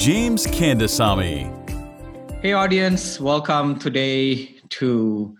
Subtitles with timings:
[0.00, 1.44] James Kandasamy.
[2.40, 5.36] Hey, audience, welcome today to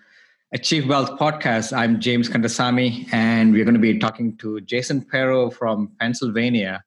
[0.53, 1.75] Achieve Wealth Podcast.
[1.75, 6.85] I'm James Kandasamy, and we're going to be talking to Jason Perro from Pennsylvania.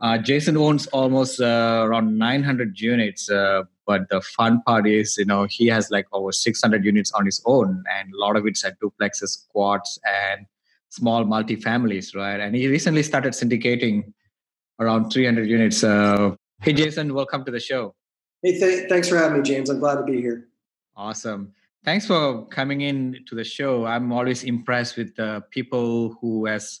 [0.00, 5.26] Uh, Jason owns almost uh, around 900 units, uh, but the fun part is, you
[5.26, 8.64] know, he has like over 600 units on his own, and a lot of it's
[8.64, 10.46] at duplexes, quads, and
[10.88, 12.40] small multi-families, right?
[12.40, 14.14] And he recently started syndicating
[14.80, 15.84] around 300 units.
[16.62, 17.94] Hey, Jason, welcome to the show.
[18.42, 19.70] Hey, th- thanks for having me, James.
[19.70, 20.48] I'm glad to be here.
[20.96, 21.52] Awesome.
[21.84, 23.86] Thanks for coming in to the show.
[23.86, 26.80] I'm always impressed with the people who has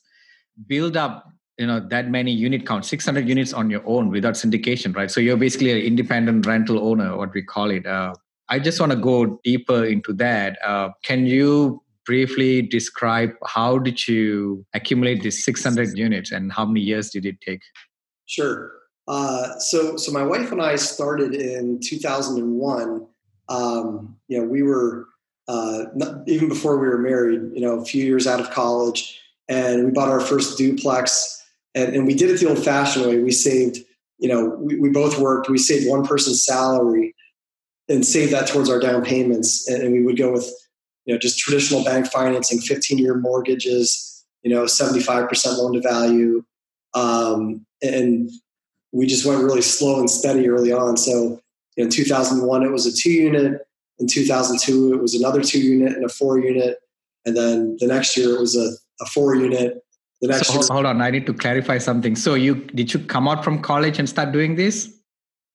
[0.66, 1.28] built up
[1.58, 5.20] you know that many unit count 600 units on your own without syndication right so
[5.20, 8.12] you're basically an independent rental owner what we call it uh,
[8.48, 14.06] i just want to go deeper into that uh, can you briefly describe how did
[14.06, 17.62] you accumulate these 600 units and how many years did it take
[18.26, 18.72] sure
[19.08, 23.06] uh, so so my wife and i started in 2001
[23.48, 25.06] um, you know we were
[25.48, 29.20] uh, not, even before we were married you know a few years out of college
[29.48, 31.36] and we bought our first duplex
[31.76, 33.18] and, and we did it the old fashioned way.
[33.18, 33.78] We saved,
[34.18, 37.14] you know, we, we both worked, we saved one person's salary
[37.88, 39.68] and saved that towards our down payments.
[39.68, 40.50] And, and we would go with,
[41.04, 46.42] you know, just traditional bank financing, 15 year mortgages, you know, 75% loan to value.
[46.94, 48.30] Um, and
[48.96, 50.96] we just went really slow and steady early on.
[50.96, 51.40] So
[51.76, 53.66] in 2001, it was a two unit.
[53.98, 56.78] In 2002, it was another two unit and a four unit.
[57.24, 58.70] And then the next year, it was a,
[59.02, 59.82] a four unit
[60.20, 62.16] the next so, hold on, I need to clarify something.
[62.16, 64.92] So you did you come out from college and start doing this?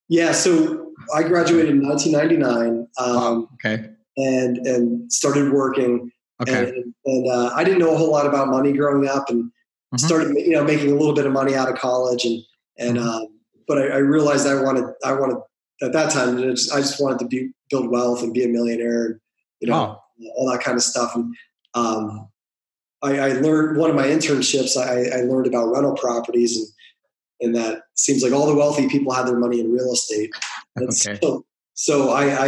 [0.07, 2.87] Yeah, so I graduated in 1999.
[2.99, 3.89] Um, okay.
[4.17, 6.11] And and started working.
[6.41, 6.69] Okay.
[6.69, 9.97] And, and uh, I didn't know a whole lot about money growing up, and mm-hmm.
[9.97, 12.43] started you know making a little bit of money out of college, and
[12.77, 13.30] and mm-hmm.
[13.71, 15.37] But I, I, realized I wanted I wanted
[15.81, 18.49] at that time I just, I just wanted to be, build wealth and be a
[18.49, 19.19] millionaire, and
[19.61, 20.31] you know oh.
[20.35, 21.33] all that kind of stuff, and
[21.73, 22.27] um,
[23.01, 24.75] I, I, learned one of my internships.
[24.75, 26.67] I, I, learned about rental properties, and
[27.39, 30.31] and that seems like all the wealthy people have their money in real estate.
[30.77, 31.19] And okay.
[31.21, 32.47] So, so I,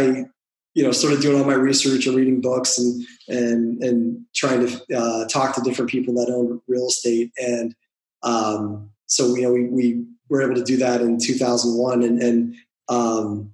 [0.72, 4.96] you know, started doing all my research and reading books and and and trying to
[4.96, 7.32] uh, talk to different people that own real estate.
[7.38, 7.74] And
[8.22, 12.54] um, so you know, we we were able to do that in 2001, and and
[12.88, 13.52] um,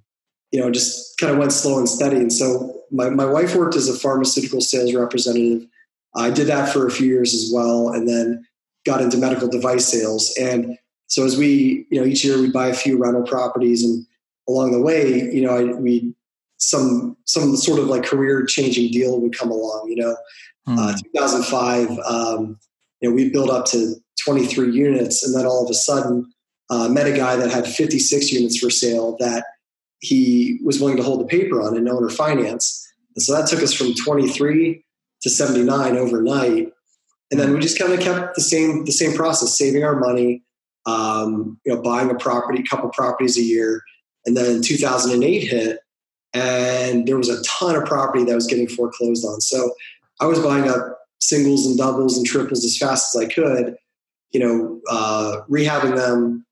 [0.51, 2.17] you know, just kind of went slow and steady.
[2.17, 5.67] And so my my wife worked as a pharmaceutical sales representative
[6.15, 8.45] I did that for a few years as well, and then
[8.85, 10.33] got into medical device sales.
[10.39, 10.77] And
[11.07, 14.05] so as we, you know, each year we buy a few rental properties, and
[14.47, 16.13] along the way, you know, I, we
[16.57, 19.89] some some sort of like career changing deal would come along.
[19.89, 20.17] You know,
[20.67, 20.77] mm.
[20.77, 22.59] uh, 2005, um,
[22.99, 26.31] you know, we built up to 23 units, and then all of a sudden,
[26.71, 29.45] uh, met a guy that had 56 units for sale that
[29.99, 32.87] he was willing to hold the paper on in owner finance.
[33.15, 34.83] And so that took us from 23
[35.21, 36.71] to 79 overnight.
[37.29, 40.43] And then we just kind of kept the same the same process, saving our money,
[40.85, 43.81] um, you know, buying a property, couple properties a year.
[44.25, 45.79] And then 2008 hit,
[46.33, 49.41] and there was a ton of property that was getting foreclosed on.
[49.41, 49.73] So
[50.19, 53.75] I was buying up singles and doubles and triples as fast as I could,
[54.31, 56.45] you know, uh, rehabbing them,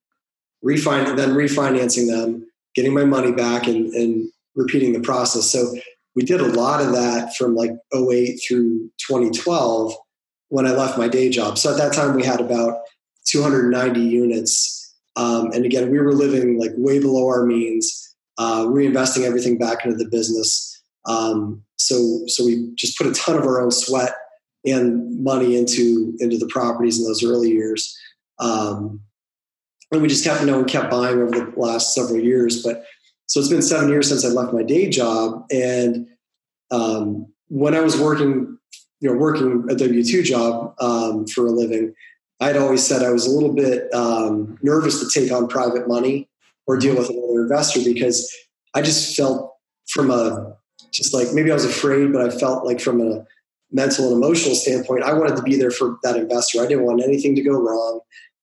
[0.64, 5.50] refin- then refinancing them, getting my money back, and, and repeating the process.
[5.50, 5.74] So
[6.14, 9.94] we did a lot of that from like 08 through 2012
[10.48, 11.58] when I left my day job.
[11.58, 12.80] So at that time, we had about
[13.26, 14.94] 290 units.
[15.16, 19.84] Um, and again, we were living like way below our means, uh, reinvesting everything back
[19.84, 20.82] into the business.
[21.06, 24.14] Um, so, so we just put a ton of our own sweat
[24.66, 27.96] and money into into the properties in those early years.
[28.38, 29.00] Um,
[29.98, 32.62] we just kept, you know, kept buying over the last several years.
[32.62, 32.84] But
[33.26, 36.06] so it's been seven years since I left my day job, and
[36.70, 38.58] um, when I was working,
[39.00, 41.94] you know, working a W two job um, for a living,
[42.40, 46.28] I'd always said I was a little bit um, nervous to take on private money
[46.66, 48.32] or deal with another investor because
[48.74, 49.54] I just felt
[49.88, 50.56] from a
[50.92, 53.24] just like maybe I was afraid, but I felt like from a
[53.70, 56.60] mental and emotional standpoint, I wanted to be there for that investor.
[56.60, 58.00] I didn't want anything to go wrong,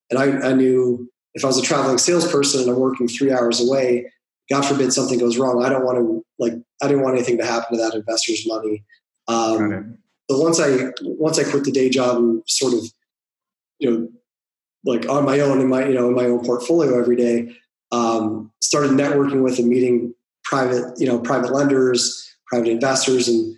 [0.09, 3.61] and I, I knew if I was a traveling salesperson and I'm working three hours
[3.61, 4.11] away,
[4.49, 7.45] God forbid something goes wrong, I don't want to like I didn't want anything to
[7.45, 8.83] happen to that investor's money.
[9.27, 9.99] Um,
[10.29, 12.79] so once I once I quit the day job and sort of
[13.77, 14.09] you know
[14.83, 17.55] like on my own in my you know in my own portfolio every day,
[17.91, 23.55] um, started networking with and meeting private you know private lenders, private investors, and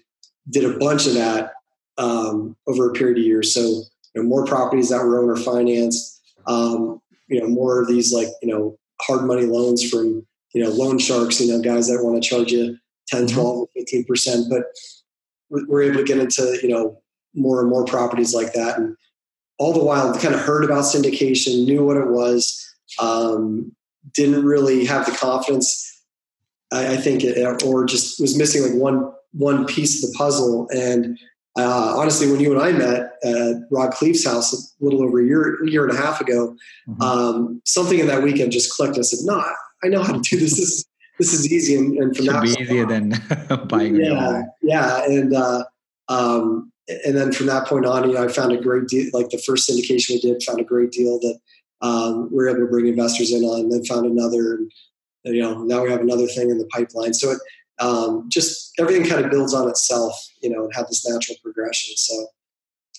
[0.50, 1.54] did a bunch of that
[1.98, 3.54] um, over a period of years.
[3.54, 3.86] So you
[4.16, 7.00] know, more properties that were owner financed, um,
[7.30, 11.00] you know more of these like you know hard money loans from you know loan
[11.00, 12.78] sharks, you know guys that want to charge you
[13.08, 13.36] 10, mm-hmm.
[13.36, 14.64] 12, 15 percent, but
[15.50, 17.02] we're able to get into you know
[17.34, 18.78] more and more properties like that.
[18.78, 18.96] And
[19.58, 22.66] all the while kind of heard about syndication knew what it was
[23.00, 23.76] um,
[24.14, 25.86] didn't really have the confidence
[26.72, 30.68] I, I, think it, or just was missing like one one piece of the puzzle.
[30.72, 31.20] And
[31.58, 35.26] uh, honestly when you and i met at rod khleif's house a little over a
[35.26, 36.56] year year and a half ago
[36.88, 37.02] mm-hmm.
[37.02, 39.44] um, something in that weekend just clicked i said no
[39.84, 41.76] i know how to do this this is this is easy.
[41.76, 43.14] And, and from that be easier than
[43.68, 43.98] buying.
[43.98, 45.66] Yeah, yeah, and uh,
[46.08, 46.72] um,
[47.06, 49.10] and then from that point on, you know, I found a great deal.
[49.14, 51.40] Like the first syndication we did, found a great deal that
[51.82, 53.60] um, we were able to bring investors in on.
[53.60, 54.56] And Then found another,
[55.26, 57.14] and you know, now we have another thing in the pipeline.
[57.14, 57.40] So it
[57.82, 61.96] um, just everything kind of builds on itself, you know, and have this natural progression.
[61.96, 62.28] So.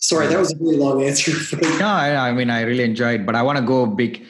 [0.03, 1.33] Sorry, that was a really long answer.
[1.79, 4.25] no, I, I mean I really enjoyed, but I want to go a big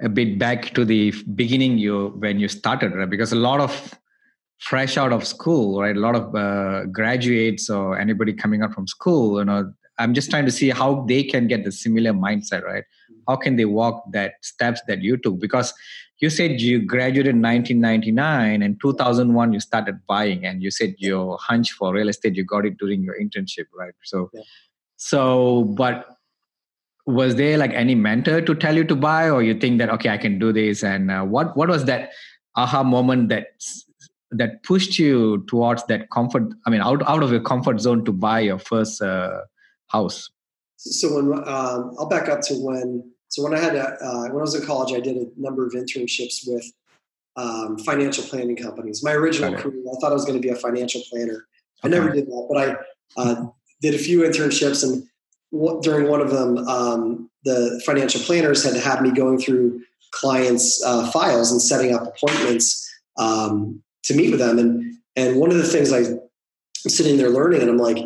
[0.00, 3.10] a bit back to the beginning you when you started right?
[3.10, 3.94] because a lot of
[4.58, 8.86] fresh out of school right a lot of uh, graduates or anybody coming out from
[8.86, 12.62] school you know i'm just trying to see how they can get the similar mindset
[12.62, 12.84] right
[13.28, 15.38] how can they walk that steps that you took?
[15.38, 15.74] Because
[16.20, 21.38] you said you graduated in 1999 and 2001 you started buying and you said your
[21.40, 23.94] hunch for real estate you got it during your internship right?
[24.02, 24.42] So yeah.
[24.96, 26.06] so but
[27.06, 30.10] was there like any mentor to tell you to buy or you think that okay
[30.10, 30.82] i can do this?
[30.82, 32.10] And uh, what what was that
[32.56, 33.48] aha moment that
[34.30, 38.12] that pushed you towards that comfort i mean out, out of your comfort zone to
[38.12, 39.40] buy your first uh,
[39.86, 40.28] house?
[40.76, 44.38] So when um, i'll back up to when so when i had a, uh, when
[44.38, 46.64] i was in college i did a number of internships with
[47.36, 50.56] um, financial planning companies my original career i thought i was going to be a
[50.56, 51.46] financial planner
[51.82, 51.96] i okay.
[51.96, 52.76] never did that but i
[53.16, 53.46] uh,
[53.80, 55.08] did a few internships and
[55.50, 61.10] during one of them, um, the financial planners had had me going through clients' uh,
[61.10, 64.58] files and setting up appointments um, to meet with them.
[64.58, 66.20] And and one of the things I, am
[66.86, 67.98] sitting there learning, and I'm like,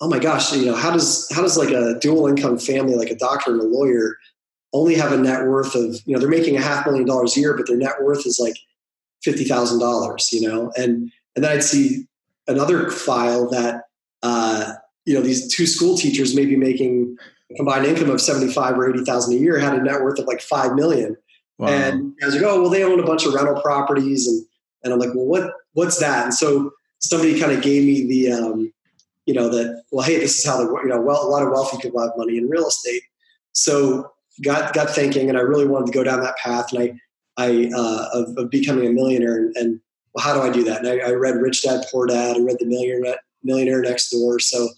[0.00, 3.10] oh my gosh, you know, how does how does like a dual income family, like
[3.10, 4.16] a doctor and a lawyer,
[4.72, 7.40] only have a net worth of you know they're making a half million dollars a
[7.40, 8.56] year, but their net worth is like
[9.22, 12.06] fifty thousand dollars, you know, and and then I'd see
[12.46, 13.84] another file that
[14.22, 14.74] uh,
[15.04, 17.16] you know these two school teachers may be making
[17.50, 20.40] a combined income of 75 or 80,000 a year had a net worth of like
[20.40, 21.16] 5 million.
[21.58, 21.68] Wow.
[21.68, 24.26] And I was like, oh, well, they own a bunch of rental properties.
[24.26, 24.44] And,
[24.82, 26.24] and I'm like, well, what, what's that?
[26.24, 28.72] And so somebody kind of gave me the, um,
[29.26, 31.50] you know, that, well, hey, this is how the, you know, well, a lot of
[31.50, 33.02] wealthy people have money in real estate.
[33.52, 34.11] So
[34.42, 36.72] got, got thinking and I really wanted to go down that path.
[36.72, 36.94] And I,
[37.36, 39.80] I, uh, of, of becoming a millionaire and, and
[40.14, 40.84] well, how do I do that?
[40.84, 42.36] And I, I read Rich Dad Poor Dad.
[42.36, 44.40] I read The Millionaire, Millionaire Next Door.
[44.40, 44.68] So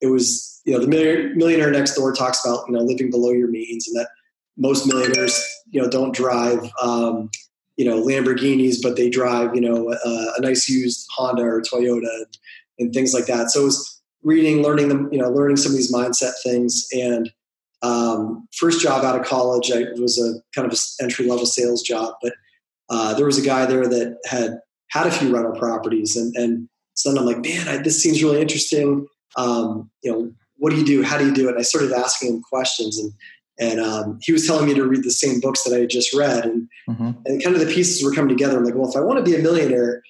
[0.00, 3.48] it was you know the millionaire next door talks about you know living below your
[3.48, 4.08] means and that
[4.56, 7.30] most millionaires you know don't drive um,
[7.76, 12.08] you know Lamborghinis, but they drive you know a, a nice used Honda or Toyota
[12.14, 12.38] and,
[12.78, 13.50] and, things like that.
[13.50, 16.86] So it was reading, learning them, you know, learning some of these mindset things.
[16.92, 17.30] And
[17.82, 21.82] um, first job out of college, I was a kind of an entry level sales
[21.82, 22.32] job, but
[22.90, 24.58] uh, there was a guy there that had
[24.90, 28.22] had a few rental properties, and and so then I'm like, man, I, this seems
[28.22, 29.06] really interesting
[29.36, 31.02] um, you know, what do you do?
[31.02, 31.52] How do you do it?
[31.52, 33.12] And I started asking him questions and,
[33.60, 36.14] and um, he was telling me to read the same books that I had just
[36.14, 36.44] read.
[36.44, 37.10] And, mm-hmm.
[37.24, 38.56] and kind of the pieces were coming together.
[38.56, 40.02] I'm like, well, if I want to be a millionaire,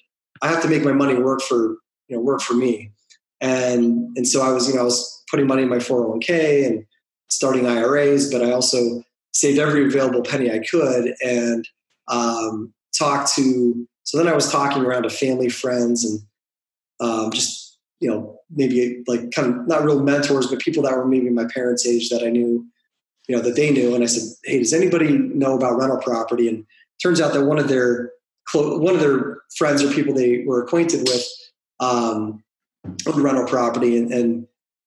[0.42, 1.76] I have to make my money work for,
[2.08, 2.92] you know, work for me.
[3.40, 6.84] And, and so I was, you know, I was putting money in my 401k and
[7.28, 11.68] starting IRAs, but I also saved every available penny I could and
[12.08, 16.20] um, talked to, so then I was talking around to family, friends, and
[17.00, 17.68] um, just
[18.00, 21.46] you know, maybe like kind of not real mentors, but people that were maybe my
[21.52, 22.64] parents' age that I knew,
[23.28, 23.94] you know, that they knew.
[23.94, 26.64] And I said, "Hey, does anybody know about rental property?" And
[27.02, 28.12] turns out that one of their
[28.54, 31.26] one of their friends or people they were acquainted with
[31.80, 32.42] um,
[33.06, 34.46] owned rental property, and, and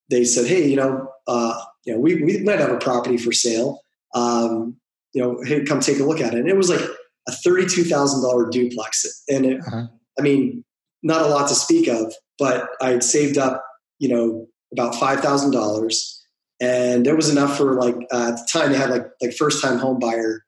[0.10, 3.32] they said, "Hey, you know, uh, you know, we we might have a property for
[3.32, 3.82] sale.
[4.14, 4.78] Um,
[5.14, 6.82] you know, hey, come take a look at it." And it was like
[7.28, 9.88] a thirty-two thousand dollar duplex, and it, uh-huh.
[10.18, 10.64] I mean,
[11.04, 13.64] not a lot to speak of but I had saved up,
[14.00, 16.26] you know, about five thousand dollars,
[16.60, 19.62] and there was enough for like uh, at the time they had like like first
[19.62, 20.44] time home buyer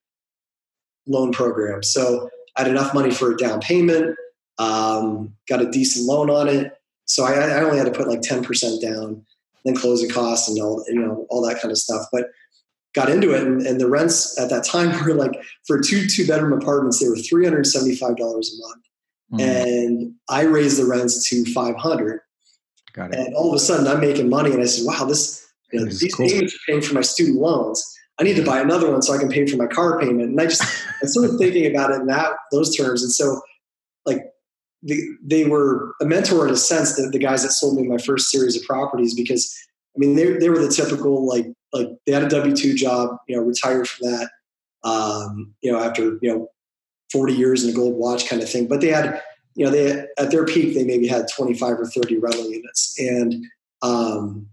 [1.05, 1.83] loan program.
[1.83, 4.15] So I had enough money for a down payment,
[4.57, 6.73] um, got a decent loan on it.
[7.05, 9.25] So I, I only had to put like 10% down,
[9.65, 12.05] then closing costs and all, you know, all that kind of stuff.
[12.11, 12.27] But
[12.93, 15.31] got into it and, and the rents at that time were like
[15.65, 18.83] for two two bedroom apartments, they were $375 a month.
[19.33, 19.39] Mm.
[19.41, 22.19] And I raised the rents to 500.
[22.93, 23.19] Got it.
[23.19, 25.85] And all of a sudden I'm making money and I said, wow, this, you know,
[25.85, 26.27] these cool.
[26.27, 27.83] payments are paying for my student loans.
[28.19, 30.29] I need to buy another one so I can pay for my car payment.
[30.29, 30.61] And I just,
[31.01, 33.01] I started thinking about it in that, those terms.
[33.01, 33.41] And so
[34.05, 34.32] like
[34.83, 37.97] they, they were a mentor in a sense that the guys that sold me my
[37.97, 39.55] first series of properties, because
[39.95, 43.35] I mean, they, they were the typical, like, like they had a W-2 job, you
[43.35, 44.29] know, retired from that,
[44.83, 46.47] um, you know, after, you know,
[47.11, 48.67] 40 years in a gold watch kind of thing.
[48.67, 49.21] But they had,
[49.55, 52.95] you know, they at their peak, they maybe had 25 or 30 rental units.
[52.97, 53.45] And,
[53.83, 54.47] um,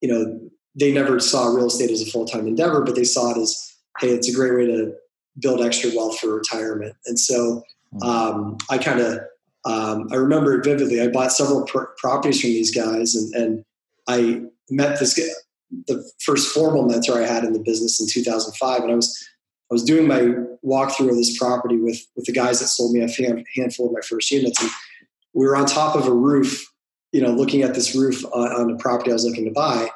[0.00, 0.40] you know,
[0.74, 3.76] they never saw real estate as a full time endeavor, but they saw it as,
[3.98, 4.94] hey, it's a great way to
[5.38, 6.94] build extra wealth for retirement.
[7.06, 7.62] And so
[7.92, 8.02] hmm.
[8.02, 9.20] um, I kind of,
[9.66, 11.02] um, I remember it vividly.
[11.02, 13.64] I bought several pr- properties from these guys, and, and
[14.06, 15.24] I met this guy,
[15.88, 19.28] the first formal mentor I had in the business in 2005, and I was
[19.68, 23.00] I was doing my walkthrough of this property with with the guys that sold me
[23.00, 23.08] a
[23.56, 24.70] handful of my first units, and
[25.34, 26.64] we were on top of a roof,
[27.10, 29.88] you know, looking at this roof on, on property I was looking to buy,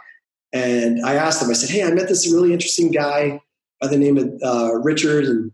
[0.52, 3.40] and I asked them, I said, "Hey, I met this really interesting guy
[3.80, 5.52] by the name of uh, Richard, and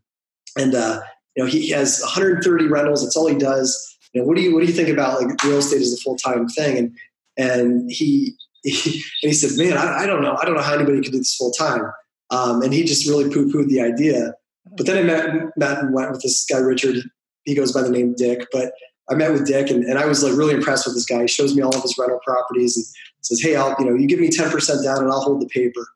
[0.56, 1.02] and uh,
[1.37, 3.02] you know, he has 130 rentals.
[3.02, 3.95] That's all he does.
[4.16, 5.99] You know, what do you what do you think about like real estate as a
[5.99, 6.96] full time thing?" And
[7.37, 10.38] and he, he and he said, "Man, I, I don't know.
[10.40, 11.92] I don't know how anybody could do this full time."
[12.30, 14.32] Um, and he just really poo pooed the idea.
[14.75, 16.96] But then I met, met and went with this guy, Richard.
[17.44, 18.46] He goes by the name Dick.
[18.50, 18.73] But
[19.11, 21.20] I met with Dick and, and I was like really impressed with this guy.
[21.20, 22.87] He shows me all of his rental properties and
[23.20, 25.87] says, Hey, I'll, you know, you give me 10% down and I'll hold the paper.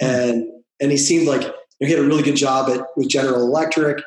[0.00, 0.06] Hmm.
[0.06, 0.46] And,
[0.80, 3.42] and he seemed like you know, he had a really good job at, with General
[3.42, 4.04] Electric.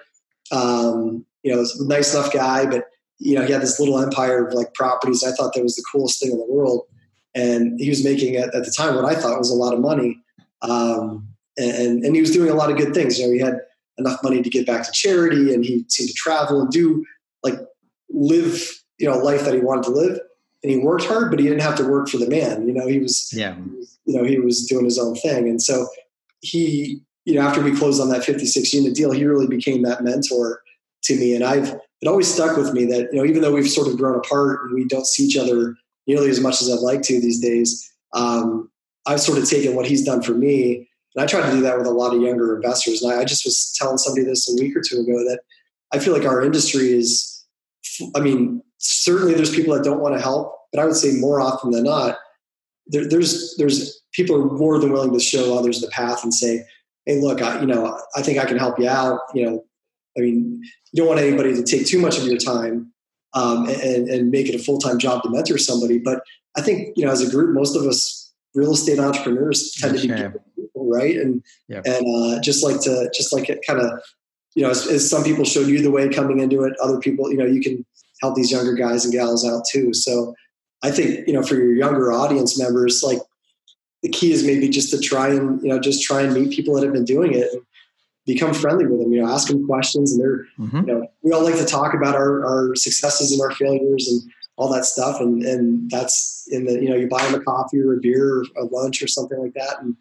[0.52, 2.86] Um, you know, a nice enough guy, but
[3.20, 5.24] you know, he had this little empire of like properties.
[5.24, 6.84] I thought that was the coolest thing in the world.
[7.34, 9.80] And he was making at, at the time what I thought was a lot of
[9.80, 10.22] money.
[10.62, 13.20] Um, and and he was doing a lot of good things.
[13.20, 13.60] You know, he had
[13.98, 17.06] enough money to give back to charity, and he seemed to travel and do
[17.44, 17.56] like
[18.10, 18.62] live
[18.98, 20.20] you know life that he wanted to live.
[20.64, 22.68] And he worked hard, but he didn't have to work for the man.
[22.68, 23.56] You know, he was yeah.
[24.06, 25.88] You know, he was doing his own thing, and so
[26.42, 30.04] he you know after we closed on that 56 unit deal, he really became that
[30.04, 30.62] mentor
[31.06, 33.70] to me, and I've it always stuck with me that you know even though we've
[33.70, 35.76] sort of grown apart and we don't see each other
[36.08, 37.92] nearly as much as I'd like to these days.
[38.14, 38.70] Um,
[39.08, 41.78] I've sort of taken what he's done for me and I try to do that
[41.78, 43.02] with a lot of younger investors.
[43.02, 45.40] And I, I just was telling somebody this a week or two ago that
[45.94, 47.46] I feel like our industry is,
[48.16, 51.40] I mean, certainly there's people that don't want to help, but I would say more
[51.40, 52.18] often than not,
[52.88, 56.64] there, there's there's people are more than willing to show others the path and say,
[57.06, 59.22] hey, look, I, you know, I think I can help you out.
[59.34, 59.66] You know,
[60.18, 60.62] I mean,
[60.96, 62.94] you don't want anybody to take too much of your time
[63.34, 65.98] um, and, and make it a full time job to mentor somebody.
[66.00, 66.24] But
[66.56, 70.08] I think, you know, as a group, most of us real estate entrepreneurs tend to
[70.08, 70.14] be
[70.56, 71.18] people, right?
[71.18, 71.82] And yeah.
[71.84, 74.02] and uh, just like to just like it kind of
[74.56, 77.30] you know as, as, some people showed you the way coming into it, other people
[77.30, 77.86] you know you can
[78.22, 79.94] help these younger guys and gals out too.
[79.94, 80.34] So
[80.82, 83.20] I think you know for your younger audience members, like
[84.02, 86.74] the key is maybe just to try and you know just try and meet people
[86.76, 87.52] that have been doing it.
[87.52, 87.62] And,
[88.26, 90.88] become friendly with them you know ask them questions and they're mm-hmm.
[90.88, 94.22] you know we all like to talk about our, our successes and our failures and
[94.58, 97.80] all that stuff and and that's in the you know you buy them a coffee
[97.80, 99.96] or a beer or a lunch or something like that and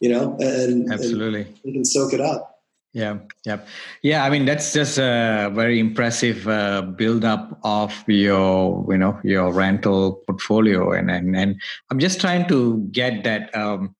[0.00, 2.52] you know, and absolutely and you can soak it up.
[2.92, 3.60] Yeah, yeah,
[4.02, 4.24] yeah.
[4.24, 9.52] I mean, that's just a very impressive uh, build up of your, you know, your
[9.52, 13.94] rental portfolio, and and and I'm just trying to get that um,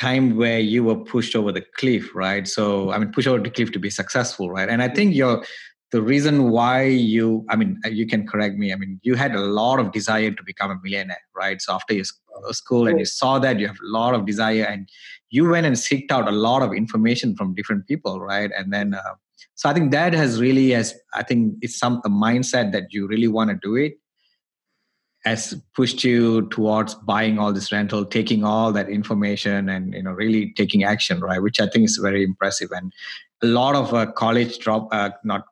[0.00, 2.48] time where you were pushed over the cliff, right?
[2.48, 4.68] So, I mean, push over the cliff to be successful, right?
[4.68, 5.44] And I think you're
[5.92, 8.72] the reason why you i mean you can correct me.
[8.72, 11.60] I mean you had a lot of desire to become a millionaire right?
[11.60, 12.04] So after your
[12.50, 14.88] school and you saw that you have a lot of desire and
[15.30, 18.50] you went and seeked out a lot of information from different people right?
[18.56, 19.14] And then uh,
[19.54, 23.06] so i think that has really as i think it's some a mindset that you
[23.06, 23.92] really want to do it
[25.24, 30.10] has pushed you towards buying all this rental taking all that information and you know
[30.10, 31.42] really taking action right?
[31.42, 32.70] Which i think is very impressive.
[32.72, 32.92] And
[33.42, 35.44] a lot of uh, college drop uh, not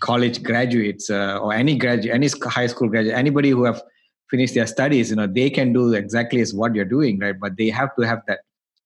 [0.00, 3.82] college graduates uh, or any graduate any high school graduate anybody who have
[4.30, 7.38] finished their studies you know they can do exactly as what you're doing right?
[7.40, 8.40] But they have to have that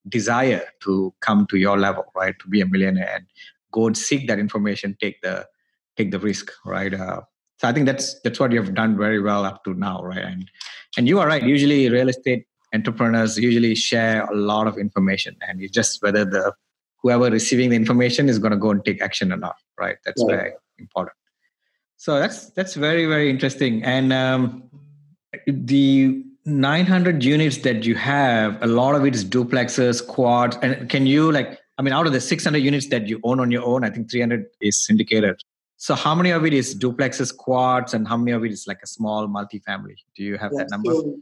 [0.09, 2.39] desire to come to your level right?
[2.39, 3.27] To be a millionaire and
[3.73, 5.47] go and seek that information take the
[5.99, 6.95] take the risk right?
[6.95, 7.21] Uh,
[7.61, 10.25] so i think that's that's what you've done very well up to now right?
[10.25, 10.51] And
[10.97, 11.43] and you are right.
[11.43, 16.53] Usually real estate entrepreneurs usually share a lot of information and it's just whether the
[17.03, 19.97] whoever receiving the information is going to go and take action or not right?
[20.05, 20.37] That's right.
[20.37, 21.17] very important.
[21.97, 23.85] So that's that's very very interesting.
[23.85, 24.63] And um,
[25.47, 31.07] the 900 units that you have a lot of it is duplexes quads and can
[31.07, 33.85] you like i mean out of the 600 units that you own on your own
[33.85, 35.39] i think 300 is syndicated
[35.81, 38.81] so how many of it is duplexes quads and how many of it is like
[38.83, 39.97] a small multifamily?
[40.15, 40.93] Do you have yeah, that number?
[40.93, 41.17] so,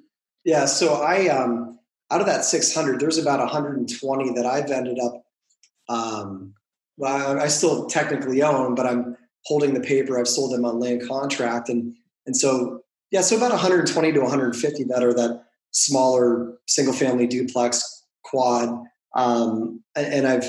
[0.44, 1.78] yeah so i um
[2.10, 5.24] out of that 600 there's about 120 that i've ended up
[5.88, 6.54] um
[6.96, 9.16] well i still technically own but i'm
[9.48, 10.18] holding the paper.
[10.18, 11.68] I've sold them on land contract.
[11.68, 11.96] And
[12.26, 18.04] and so yeah, so about 120 to 150 that are that smaller single family duplex
[18.22, 18.84] quad.
[19.14, 20.44] Um, and I've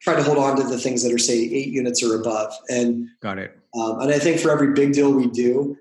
[0.00, 2.52] tried to hold on to the things that are say eight units or above.
[2.68, 3.56] And got it.
[3.74, 5.76] Um, and I think for every big deal we do,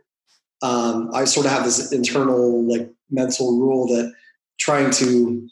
[0.62, 4.14] um, I sort of have this internal like mental rule that
[4.60, 5.48] trying to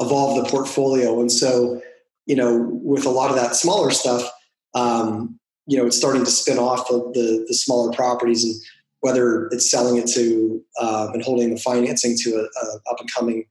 [0.00, 1.20] evolve the portfolio.
[1.20, 1.80] And so,
[2.26, 4.28] you know, with a lot of that smaller stuff,
[4.74, 8.54] um, you know, it's starting to spin off the, the, the smaller properties and
[9.00, 13.12] whether it's selling it to uh, and holding the financing to a, a up and
[13.12, 13.44] coming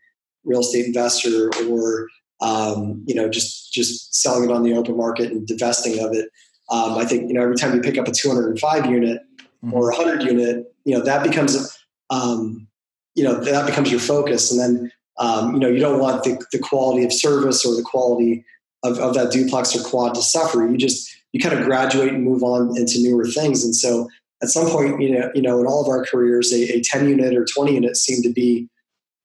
[0.44, 2.08] real estate investor or
[2.44, 6.30] um, you know just just selling it on the open market and divesting of it.
[6.70, 9.22] Um, I think you know every time you pick up a 205 unit
[9.64, 9.74] mm-hmm.
[9.74, 11.78] or a 100 unit, you know that becomes
[12.10, 12.68] um,
[13.16, 16.44] you know that becomes your focus, and then um, you know you don't want the,
[16.52, 18.44] the quality of service or the quality
[18.84, 20.68] of, of that duplex or quad to suffer.
[20.68, 24.10] You just you kind of graduate and move on into newer things, and so
[24.44, 27.08] at some point, you know, you know, in all of our careers, a, a 10
[27.08, 28.68] unit or 20 unit seemed to be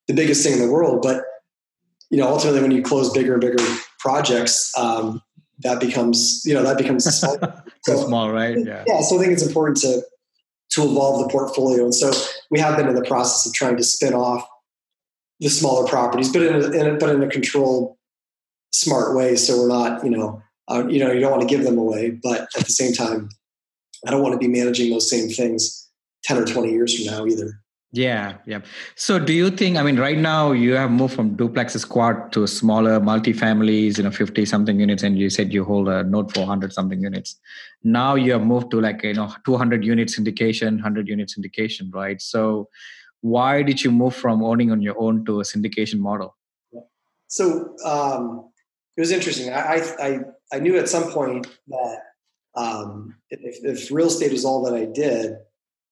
[0.07, 1.01] the biggest thing in the world.
[1.01, 1.23] But,
[2.09, 3.63] you know, ultimately when you close bigger and bigger
[3.99, 5.21] projects, um,
[5.59, 7.37] that becomes, you know, that becomes small.
[7.83, 8.57] so, small, right?
[8.57, 8.83] Yeah.
[8.87, 9.01] Yeah.
[9.01, 10.01] So I think it's important to,
[10.71, 11.83] to evolve the portfolio.
[11.83, 12.11] And so
[12.49, 14.47] we have been in the process of trying to spin off
[15.39, 17.95] the smaller properties, but in a, in a but in a controlled,
[18.71, 19.35] smart way.
[19.35, 22.11] So we're not, you know, uh, you know, you don't want to give them away,
[22.11, 23.29] but at the same time,
[24.05, 25.89] I don't want to be managing those same things
[26.23, 27.59] 10 or 20 years from now either.
[27.91, 28.61] Yeah, yeah.
[28.95, 32.45] So do you think, I mean, right now you have moved from duplexes quad to
[32.45, 36.71] smaller multifamilies, you know, 50 something units, and you said you hold a note 400
[36.71, 37.39] something units.
[37.83, 42.21] Now you have moved to like, you know, 200 units syndication, 100 units syndication, right?
[42.21, 42.69] So
[43.21, 46.35] why did you move from owning on your own to a syndication model?
[47.27, 48.51] So um,
[48.95, 49.51] it was interesting.
[49.51, 50.19] I, I,
[50.53, 51.97] I knew at some point that
[52.55, 55.37] um, if, if real estate is all that I did,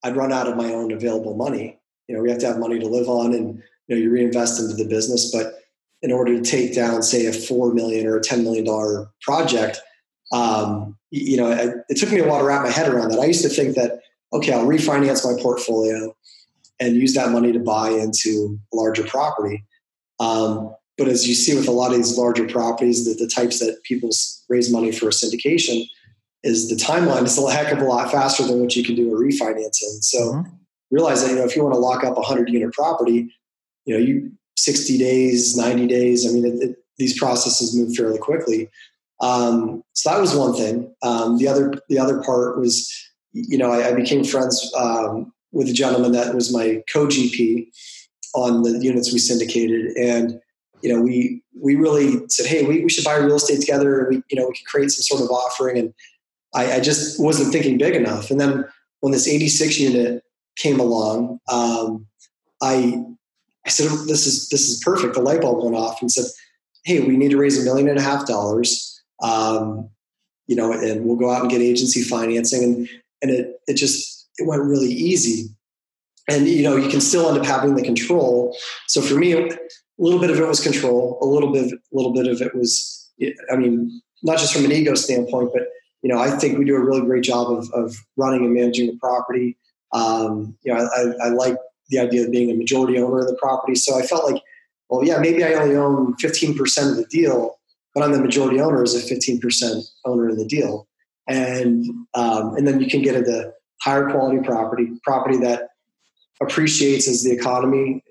[0.03, 1.76] I'd run out of my own available money.
[2.07, 4.59] You know, we have to have money to live on, and you know, you reinvest
[4.59, 5.31] into the business.
[5.31, 5.55] But
[6.01, 9.79] in order to take down, say, a four million or a ten million dollar project,
[10.31, 13.19] um, you know, it, it took me a while to wrap my head around that.
[13.19, 14.01] I used to think that
[14.33, 16.15] okay, I'll refinance my portfolio
[16.79, 19.63] and use that money to buy into larger property.
[20.19, 23.59] Um, but as you see with a lot of these larger properties, the, the types
[23.59, 24.09] that people
[24.49, 25.83] raise money for a syndication,
[26.43, 29.13] is the timeline is a heck of a lot faster than what you can do
[29.13, 30.01] a refinancing.
[30.01, 30.55] So mm-hmm.
[30.91, 33.33] Realize that you know if you want to lock up a hundred unit property,
[33.85, 36.27] you know you sixty days, ninety days.
[36.27, 38.69] I mean, it, it, these processes move fairly quickly.
[39.19, 40.93] Um, so that was one thing.
[41.01, 42.91] Um, the other the other part was
[43.31, 47.67] you know I, I became friends um, with a gentleman that was my co GP
[48.35, 50.39] on the units we syndicated and
[50.83, 54.09] you know we we really said hey we, we should buy real estate together and
[54.09, 55.93] we you know we could create some sort of offering and
[56.53, 58.31] I, I, just wasn't thinking big enough.
[58.31, 58.65] And then
[59.01, 60.23] when this 86 unit
[60.57, 62.05] came along, um,
[62.61, 63.03] I
[63.65, 66.25] I said, "This is this is perfect." The light bulb went off and said,
[66.85, 69.89] "Hey, we need to raise a million and a half dollars, um,
[70.47, 72.89] you know, and we'll go out and get agency financing." And
[73.21, 75.49] and it it just it went really easy.
[76.29, 78.55] And you know, you can still end up having the control.
[78.87, 79.49] So for me, a
[79.97, 81.17] little bit of it was control.
[81.21, 83.09] A little bit, a little bit of it was,
[83.51, 85.63] I mean, not just from an ego standpoint, but
[86.01, 88.87] you know, I think we do a really great job of, of running and managing
[88.87, 89.57] the property.
[89.91, 91.55] Um, you know, I, I, like
[91.89, 93.75] the idea of being a majority owner of the property.
[93.75, 94.41] So I felt like,
[94.89, 97.57] well, yeah, maybe I only own 15% of the deal,
[97.93, 100.87] but I'm the majority owner as a 15% owner in the deal.
[101.27, 105.69] And, um, and then you can get into higher quality property, property that
[106.41, 108.03] appreciates as the economy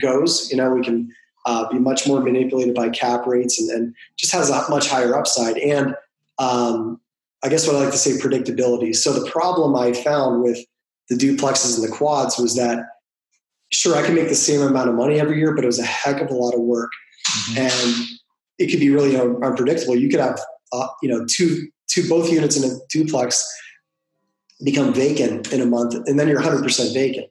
[0.00, 0.50] goes.
[0.50, 1.12] You know, we can
[1.46, 5.16] uh, be much more manipulated by cap rates and, and just has a much higher
[5.16, 5.58] upside.
[5.58, 5.96] And
[6.38, 7.00] um,
[7.42, 8.94] I guess what I like to say predictability.
[8.96, 10.58] So the problem I found with
[11.08, 12.84] the duplexes and the quads was that
[13.72, 15.84] sure I can make the same amount of money every year, but it was a
[15.84, 16.90] heck of a lot of work,
[17.28, 17.58] mm-hmm.
[17.58, 18.06] and
[18.58, 19.96] it could be really unpredictable.
[19.96, 20.40] You could have
[20.72, 23.44] uh, you know two two both units in a duplex
[24.64, 27.26] become vacant in a month, and then you're 100 percent vacant,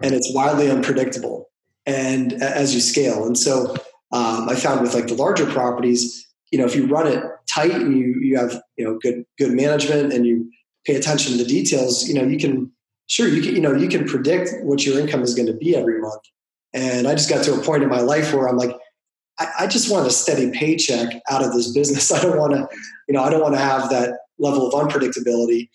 [0.00, 1.50] and it's wildly unpredictable.
[1.86, 3.74] And as you scale, and so
[4.12, 7.72] um, I found with like the larger properties, you know, if you run it tight
[7.72, 10.50] and you you have you know good good management and you
[10.86, 12.70] pay attention to the details, you know, you can
[13.10, 15.76] sure you can you know you can predict what your income is going to be
[15.76, 16.22] every month.
[16.72, 18.70] And I just got to a point in my life where I'm like,
[19.40, 22.12] I, I just want a steady paycheck out of this business.
[22.16, 22.68] I don't want to,
[23.08, 25.68] you know, I don't want to have that level of unpredictability.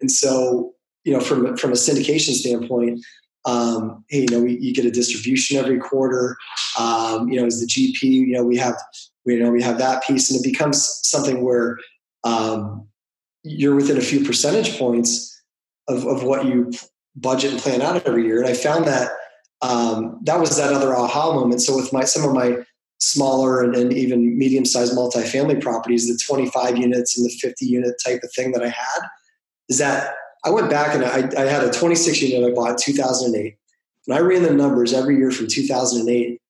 [0.00, 0.72] And so,
[1.04, 3.04] you know, from from a syndication standpoint,
[3.44, 6.36] um, hey, you know, we, you get a distribution every quarter.
[6.78, 8.76] Um, you know, as the GP, you know, we have,
[9.26, 11.78] you know, we have that piece, and it becomes something where
[12.24, 12.88] um,
[13.42, 15.27] you're within a few percentage points
[15.88, 16.70] of, of what you
[17.16, 18.38] budget and plan out every year.
[18.38, 19.10] And I found that
[19.60, 21.62] um, that was that other aha moment.
[21.62, 22.58] So with my some of my
[23.00, 27.94] smaller and, and even medium sized multifamily properties, the 25 units and the 50 unit
[28.04, 29.00] type of thing that I had,
[29.68, 32.76] is that I went back and I, I had a 26 unit I bought in
[32.76, 33.56] 2008.
[34.06, 36.40] And I ran the numbers every year from 2008.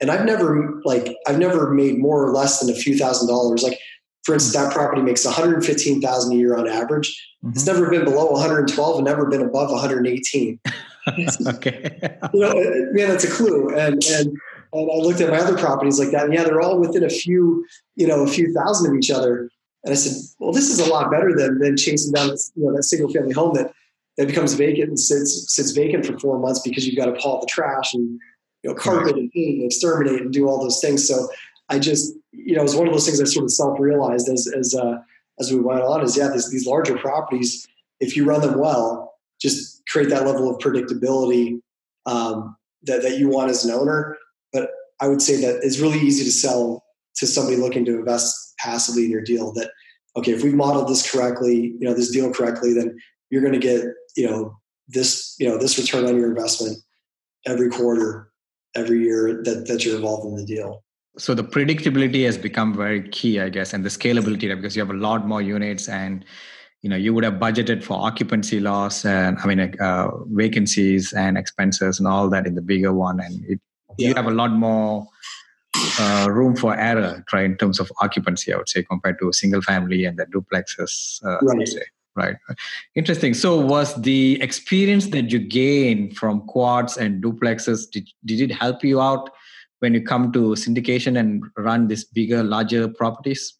[0.00, 3.62] And I've never like I've never made more or less than a few thousand dollars.
[3.62, 3.78] Like
[4.26, 7.08] for instance, that property makes 115,000 a year on average.
[7.44, 7.52] Mm-hmm.
[7.52, 10.58] It's never been below 112 and never been above 118.
[11.46, 12.18] okay.
[12.34, 12.52] you know,
[12.92, 13.68] man, that's a clue.
[13.68, 14.36] And and
[14.72, 17.08] and I looked at my other properties like that, and yeah, they're all within a
[17.08, 19.48] few, you know, a few thousand of each other.
[19.84, 22.66] And I said, well, this is a lot better than than chasing down this, you
[22.66, 23.72] know, that single family home that
[24.18, 27.36] that becomes vacant and sits sits vacant for four months because you've got to pull
[27.36, 28.18] out the trash and
[28.64, 29.14] you know carpet right.
[29.14, 31.06] and paint and exterminate and do all those things.
[31.06, 31.28] So
[31.68, 34.28] I just, you know, it was one of those things I sort of self realized
[34.28, 34.98] as as uh,
[35.40, 37.66] as we went on is yeah, these, these larger properties,
[38.00, 41.60] if you run them well, just create that level of predictability
[42.06, 44.16] um, that that you want as an owner.
[44.52, 46.84] But I would say that it's really easy to sell
[47.16, 49.70] to somebody looking to invest passively in your deal that
[50.16, 52.96] okay if we've modeled this correctly you know this deal correctly then
[53.30, 53.84] you're going to get
[54.16, 54.56] you know
[54.88, 56.78] this you know this return on your investment
[57.46, 58.30] every quarter
[58.74, 60.82] every year that that you're involved in the deal
[61.18, 64.90] so the predictability has become very key i guess and the scalability because you have
[64.90, 66.24] a lot more units and
[66.82, 71.38] you know you would have budgeted for occupancy loss and i mean uh, vacancies and
[71.38, 73.60] expenses and all that in the bigger one and it,
[73.98, 74.08] yeah.
[74.08, 75.06] you have a lot more
[76.00, 79.62] uh, room for error right in terms of occupancy i would say compared to single
[79.62, 81.68] family and the duplexes uh, right.
[81.68, 81.82] Say,
[82.14, 82.36] right
[82.94, 88.52] interesting so was the experience that you gain from quads and duplexes did, did it
[88.52, 89.30] help you out
[89.80, 93.58] when you come to syndication and run these bigger larger properties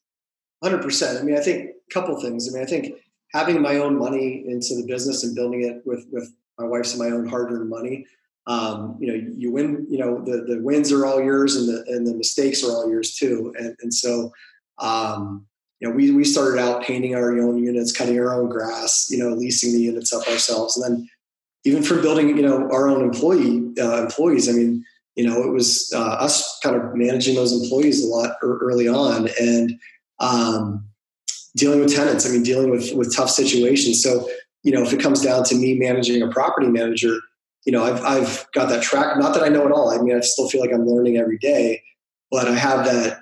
[0.64, 2.94] 100% i mean i think a couple things i mean i think
[3.32, 7.02] having my own money into the business and building it with with my wife's and
[7.02, 8.06] my own hard-earned money
[8.46, 11.84] um, you know, you win, you know, the, the wins are all yours and the,
[11.88, 13.52] and the mistakes are all yours too.
[13.58, 14.32] And, and so,
[14.78, 15.46] um,
[15.80, 19.18] you know, we, we started out painting our own units, cutting our own grass, you
[19.18, 20.76] know, leasing the units up ourselves.
[20.76, 21.08] And then
[21.64, 24.84] even for building, you know, our own employee uh, employees, I mean,
[25.16, 29.28] you know, it was uh, us kind of managing those employees a lot early on
[29.40, 29.72] and
[30.20, 30.86] um,
[31.56, 32.28] dealing with tenants.
[32.28, 34.02] I mean, dealing with, with tough situations.
[34.02, 34.28] So,
[34.62, 37.16] you know, if it comes down to me managing a property manager,
[37.64, 39.16] you know, I've, I've got that track.
[39.18, 39.90] Not that I know it all.
[39.90, 41.82] I mean, I still feel like I'm learning every day,
[42.30, 43.20] but I have that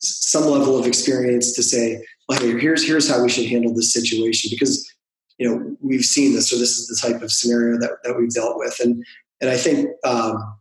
[0.00, 3.92] some level of experience to say, well, hey, here's here's how we should handle this
[3.92, 4.90] situation because
[5.38, 8.32] you know we've seen this, or this is the type of scenario that, that we've
[8.32, 9.04] dealt with, and
[9.40, 10.56] and I think um,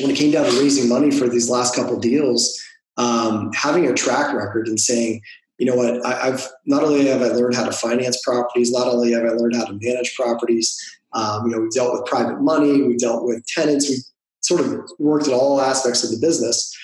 [0.00, 2.60] when it came down to raising money for these last couple deals,
[2.96, 5.20] um, having a track record and saying,
[5.58, 8.88] you know what, I, have not only have I learned how to finance properties, not
[8.88, 10.76] only have I learned how to manage properties,
[11.12, 14.02] um, you know, we've dealt with private money, we've dealt with tenants, we've
[14.40, 16.76] sort of worked at all aspects of the business.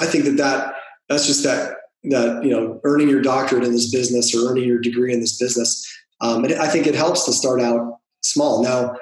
[0.00, 0.74] I think that, that
[1.08, 4.80] that's just that that you know earning your doctorate in this business or earning your
[4.80, 5.86] degree in this business.
[6.20, 8.62] Um, and I think it helps to start out small.
[8.62, 8.96] Now,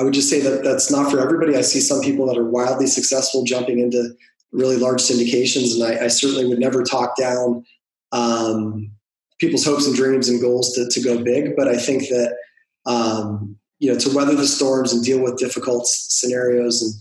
[0.00, 1.56] I would just say that that's not for everybody.
[1.56, 4.16] I see some people that are wildly successful jumping into
[4.50, 7.66] really large syndications, and I, I certainly would never talk down
[8.10, 8.90] um,
[9.38, 11.54] people's hopes and dreams and goals to, to go big.
[11.54, 12.34] But I think that
[12.86, 16.94] um, you know to weather the storms and deal with difficult scenarios and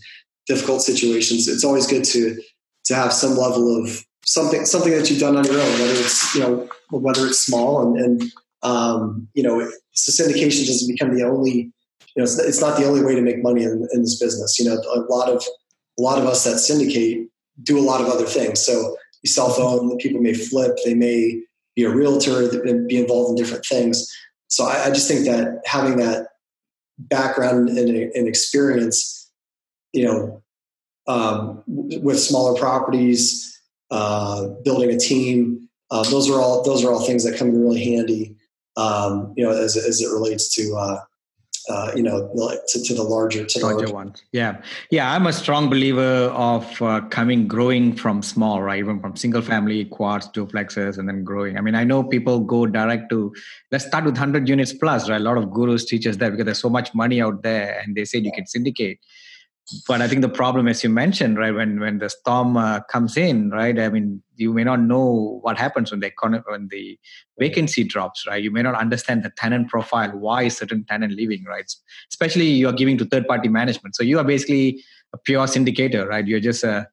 [0.47, 2.41] difficult situations it's always good to
[2.85, 6.35] to have some level of something something that you've done on your own whether it's
[6.35, 8.31] you know whether it's small and, and
[8.63, 11.71] um, you know so syndication doesn't become the only
[12.15, 14.59] you know it's, it's not the only way to make money in, in this business
[14.59, 15.43] you know a lot of
[15.97, 17.27] a lot of us that syndicate
[17.63, 21.41] do a lot of other things so you cell phone people may flip they may
[21.75, 22.49] be a realtor
[22.87, 24.11] be involved in different things
[24.47, 26.27] so I, I just think that having that
[26.99, 29.31] background and, and experience,
[29.93, 30.43] you know,
[31.07, 35.67] um, with smaller properties, uh, building a team.
[35.89, 38.35] Uh, those are all those are all things that come in really handy.
[38.77, 40.99] Um, you know, as, as it relates to uh,
[41.69, 42.27] uh, you know,
[42.67, 44.23] to, to, the larger, to larger, larger ones.
[44.31, 45.13] Yeah, yeah.
[45.13, 48.79] I'm a strong believer of uh, coming, growing from small, right?
[48.79, 51.57] Even from single family, quads, duplexes, and then growing.
[51.57, 53.33] I mean, I know people go direct to.
[53.71, 55.21] Let's start with 100 units plus, right?
[55.21, 57.95] A lot of gurus teach us that because there's so much money out there, and
[57.95, 58.99] they say you can syndicate
[59.87, 63.17] but I think the problem, as you mentioned, right, when when the storm uh, comes
[63.17, 66.11] in, right, I mean, you may not know what happens when the
[66.47, 66.97] when the
[67.37, 68.41] vacancy drops, right.
[68.41, 71.71] You may not understand the tenant profile, why certain tenant leaving, right?
[72.11, 76.07] Especially you are giving to third party management, so you are basically a pure syndicator,
[76.07, 76.25] right?
[76.25, 76.87] You're just a,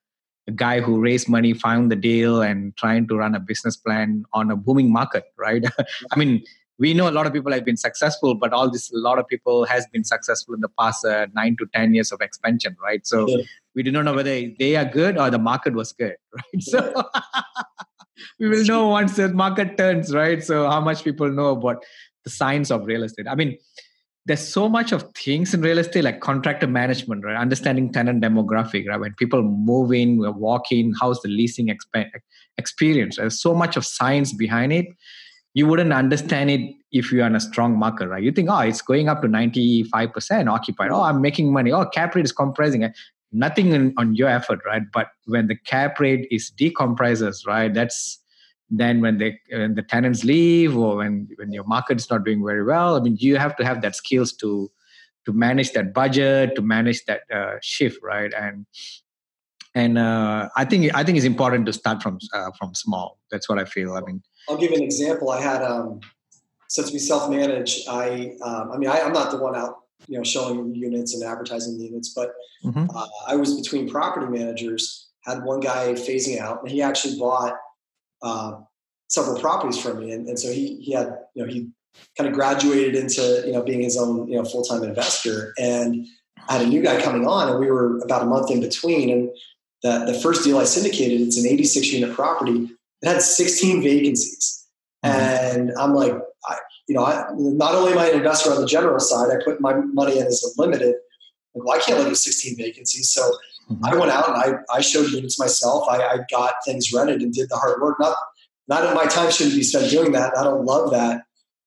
[0.47, 4.25] a guy who raised money, found the deal, and trying to run a business plan
[4.33, 5.65] on a booming market, right?
[6.13, 6.43] I mean,
[6.79, 9.27] we know a lot of people have been successful but all this a lot of
[9.27, 13.07] people has been successful in the past uh, 9 to 10 years of expansion right?
[13.07, 13.45] So yeah.
[13.75, 16.63] we do not know whether they are good or the market was good right?
[16.63, 16.93] So
[18.39, 20.43] we will know once the market turns right?
[20.43, 21.85] So how much people know about
[22.25, 23.27] the science of real estate.
[23.29, 23.57] I mean
[24.27, 27.37] there's so much of things in real estate like contractor management right?
[27.37, 29.01] Understanding tenant demographic right?
[29.01, 32.11] When people move in walk in how's the leasing exp-
[32.59, 33.17] experience?
[33.17, 34.87] There's so much of science behind it
[35.57, 38.23] you wouldn't understand it if you're in a strong market, right?
[38.23, 40.91] You think, oh, it's going up to 95% occupied.
[40.91, 41.73] Oh, I'm making money.
[41.73, 42.87] Oh, cap rate is compressing.
[43.33, 44.83] Nothing in, on your effort, right?
[44.93, 47.73] But when the cap rate is decompresses, right?
[47.73, 48.21] That's
[48.69, 52.45] then when they when the tenants leave or when when your market is not doing
[52.45, 52.97] very well.
[52.97, 54.71] I mean, you have to have that skills to
[55.25, 58.33] to manage that budget, to manage that uh, shift, right?
[58.35, 58.67] And
[59.75, 63.19] and uh, I think I think it's important to start from uh, from small.
[63.31, 63.95] That's what I feel.
[63.95, 65.31] I mean, I'll give an example.
[65.31, 66.01] I had um,
[66.69, 67.85] since we self-manage.
[67.89, 71.23] I um, I mean I, am not the one out you know showing units and
[71.25, 72.33] advertising units, but
[72.65, 72.87] mm-hmm.
[72.95, 75.09] uh, I was between property managers.
[75.25, 77.55] Had one guy phasing out, and he actually bought
[78.23, 78.61] uh,
[79.09, 81.71] several properties from me, and, and so he he had you know he
[82.17, 86.07] kind of graduated into you know being his own you know full-time investor and
[86.49, 89.11] I had a new guy coming on and we were about a month in between
[89.11, 89.31] and
[89.83, 92.71] the, the first deal I syndicated it's an 86 unit property
[93.03, 94.67] it had 16 vacancies.
[95.05, 95.19] Mm-hmm.
[95.21, 96.13] And I'm like,
[96.47, 96.57] I,
[96.89, 99.61] you know, I, not only am I an investor on the general side, I put
[99.61, 100.95] my money in as a limited.
[101.55, 103.11] Like, well, I can't live with 16 vacancies.
[103.11, 103.23] So
[103.71, 103.85] mm-hmm.
[103.85, 105.87] I went out and I, I showed units myself.
[105.89, 107.99] I, I got things rented and did the hard work.
[108.01, 108.17] Not,
[108.69, 110.37] not that my time shouldn't be spent doing that.
[110.37, 111.23] I don't love that.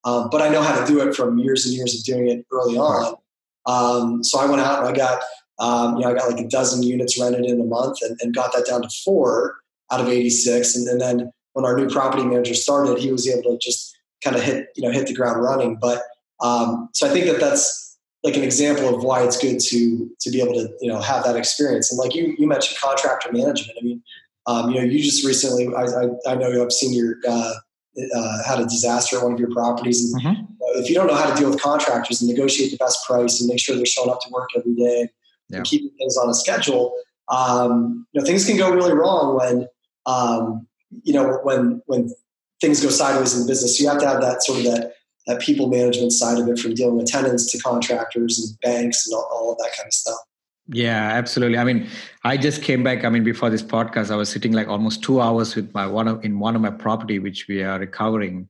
[0.06, 2.46] Um, but I know how to do it from years and years of doing it
[2.52, 3.16] early on.
[3.66, 5.22] Um, so I went out and I got,
[5.60, 8.34] um, you know, I got like a dozen units rented in a month and, and
[8.34, 9.59] got that down to four
[9.92, 10.76] out of 86.
[10.76, 14.36] And, and then when our new property manager started, he was able to just kind
[14.36, 15.78] of hit, you know, hit the ground running.
[15.80, 16.04] But
[16.42, 20.30] um, so I think that that's like an example of why it's good to, to
[20.30, 21.92] be able to, you know, have that experience.
[21.92, 23.78] And like you, you mentioned contractor management.
[23.80, 24.04] I mean,
[24.46, 27.54] um, you know, you just recently, I, I, I know I've seen your, uh,
[28.16, 30.12] uh, had a disaster at one of your properties.
[30.14, 30.44] And mm-hmm.
[30.76, 33.50] if you don't know how to deal with contractors and negotiate the best price and
[33.50, 35.10] make sure they're showing up to work every day
[35.50, 35.58] yeah.
[35.58, 36.94] and keeping things on a schedule,
[37.30, 39.68] um, you know, things can go really wrong when
[40.06, 40.68] um,
[41.04, 42.10] you know, when when
[42.62, 44.94] things go sideways in the business, you have to have that sort of that
[45.28, 49.16] that people management side of it, from dealing with tenants to contractors and banks and
[49.16, 50.18] all, all of that kind of stuff.
[50.72, 51.58] Yeah, absolutely.
[51.58, 51.88] I mean,
[52.24, 53.04] I just came back.
[53.04, 56.08] I mean, before this podcast, I was sitting like almost two hours with my one
[56.08, 58.48] of, in one of my property, which we are recovering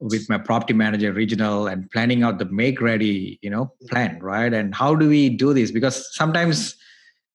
[0.00, 4.52] with my property manager regional and planning out the make ready, you know, plan, right?
[4.52, 5.70] And how do we do this?
[5.70, 6.76] Because sometimes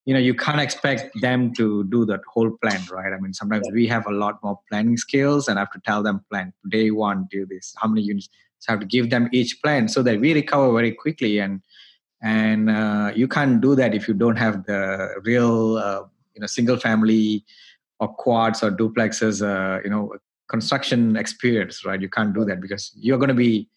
[0.06, 3.14] you know you can't expect them to do that whole plan right?
[3.14, 6.04] I mean sometimes we have a lot more planning skills and i have to tell
[6.04, 7.74] them plan day one do this.
[7.78, 8.30] How many units?
[8.60, 11.62] So i have to give them each plan so that we recover very quickly and
[12.22, 16.48] and uh, you can't do that if you don't have the real uh, you know
[16.48, 17.46] single family
[18.00, 20.14] or quads or duplexes uh, you know
[20.50, 22.02] construction experience right?
[22.02, 23.70] You can't do that because you're going to be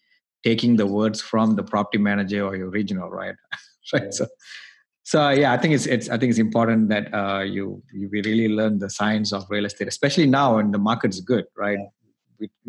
[0.43, 3.35] taking the words from the property manager or your regional right?
[3.93, 4.09] Right yeah.
[4.11, 4.27] so
[5.11, 8.49] so yeah i think it's it's i think it's important that uh, you you really
[8.59, 11.79] learn the science of real estate especially now when the market's good right?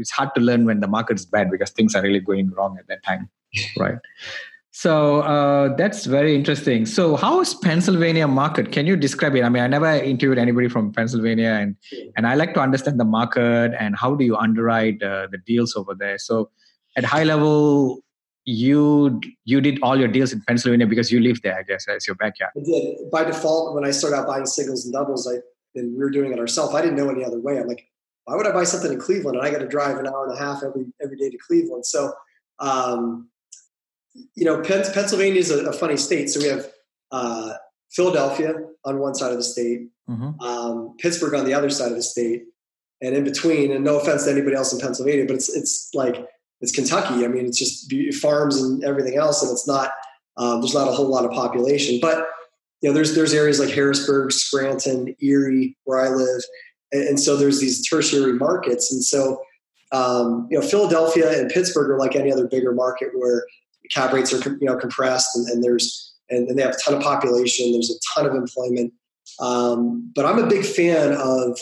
[0.02, 2.86] It's hard to learn when the market's bad because things are really going wrong at
[2.86, 3.28] that time
[3.76, 3.98] right?
[4.70, 6.86] So uh, that's very interesting.
[6.86, 8.70] So how is pennsylvania market?
[8.70, 9.42] Can you describe it?
[9.42, 11.74] I mean i never interviewed anybody from pennsylvania and
[12.16, 15.74] and i like to understand the market and how do you underwrite uh, the deals
[15.74, 16.18] over there.
[16.18, 16.50] So
[16.96, 17.98] at high level
[18.48, 22.06] you you did all your deals in Pennsylvania because you live there, I guess, as
[22.06, 22.52] your backyard.
[22.56, 23.10] I did.
[23.10, 25.40] By default, when I started out buying singles and doubles, I
[25.78, 26.74] and we were doing it ourselves.
[26.74, 27.58] I didn't know any other way.
[27.58, 27.86] I'm like,
[28.24, 30.34] why would I buy something in Cleveland and I got to drive an hour and
[30.34, 31.84] a half every every day to Cleveland?
[31.84, 32.14] So,
[32.58, 33.28] um,
[34.34, 36.30] you know, Pennsylvania is a, a, funny state.
[36.30, 36.66] So we have
[37.10, 37.52] uh,
[37.90, 38.54] Philadelphia
[38.86, 40.40] on one side of the state, mm-hmm.
[40.40, 42.44] um, Pittsburgh on the other side of the state,
[43.02, 43.72] and in between.
[43.72, 46.16] And no offense to anybody else in Pennsylvania, but it's it's like
[46.60, 47.24] it's Kentucky.
[47.24, 49.92] I mean, it's just farms and everything else, and it's not
[50.36, 51.98] um, there's not a whole lot of population.
[52.00, 52.26] But
[52.80, 56.42] you know, there's there's areas like Harrisburg, Scranton, Erie, where I live,
[56.92, 59.40] and, and so there's these tertiary markets, and so
[59.92, 63.46] um, you know, Philadelphia and Pittsburgh are like any other bigger market where
[63.92, 66.94] cap rates are you know compressed, and, and there's and, and, they have a ton
[66.94, 67.72] of population.
[67.72, 68.92] There's a ton of employment.
[69.40, 71.58] Um, but I'm a big fan of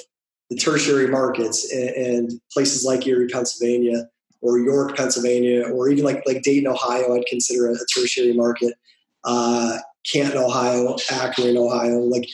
[0.51, 4.07] the tertiary markets and, and, places like Erie, Pennsylvania,
[4.47, 7.15] or York, Pennsylvania, or even like like Dayton, Ohio.
[7.15, 8.75] I'd consider a, a tertiary market.
[9.25, 9.79] Uh,
[10.11, 12.29] Canton, Ohio, Akron, Ohio, like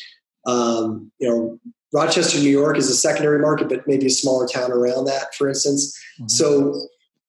[0.46, 1.58] um, you know,
[1.92, 5.48] Rochester, New York is a secondary market, but maybe a smaller town around that, for
[5.48, 5.96] instance.
[6.18, 6.28] Mm-hmm.
[6.28, 6.74] So,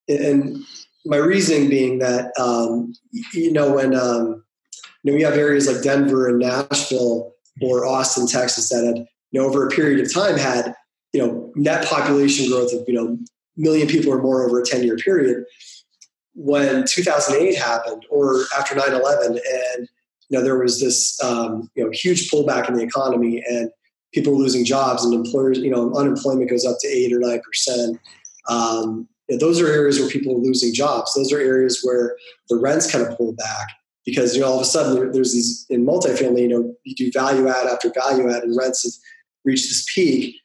[0.08, 0.64] and
[1.06, 2.94] my reasoning being that um,
[3.34, 4.44] you know when um,
[5.04, 9.42] you know we have areas like Denver and Nashville or Austin, Texas, that had you
[9.42, 10.74] know over a period of time had
[11.12, 13.18] you know net population growth of you know
[13.58, 15.46] million people or more over a 10 year period
[16.36, 19.88] when 2008 happened or after 9-11 and
[20.30, 23.70] you know there was this um, you know huge pullback in the economy and
[24.14, 28.00] people losing jobs and employers you know unemployment goes up to 8 or 9 percent.
[28.50, 31.14] Um, you know, those are areas where people are losing jobs.
[31.14, 32.18] Those are areas where
[32.50, 33.70] the rents kind of pull back
[34.06, 37.12] because you know all of a sudden there's these in multifamily you know you do
[37.12, 38.94] value add after value add and rents have
[39.46, 40.36] reached this peak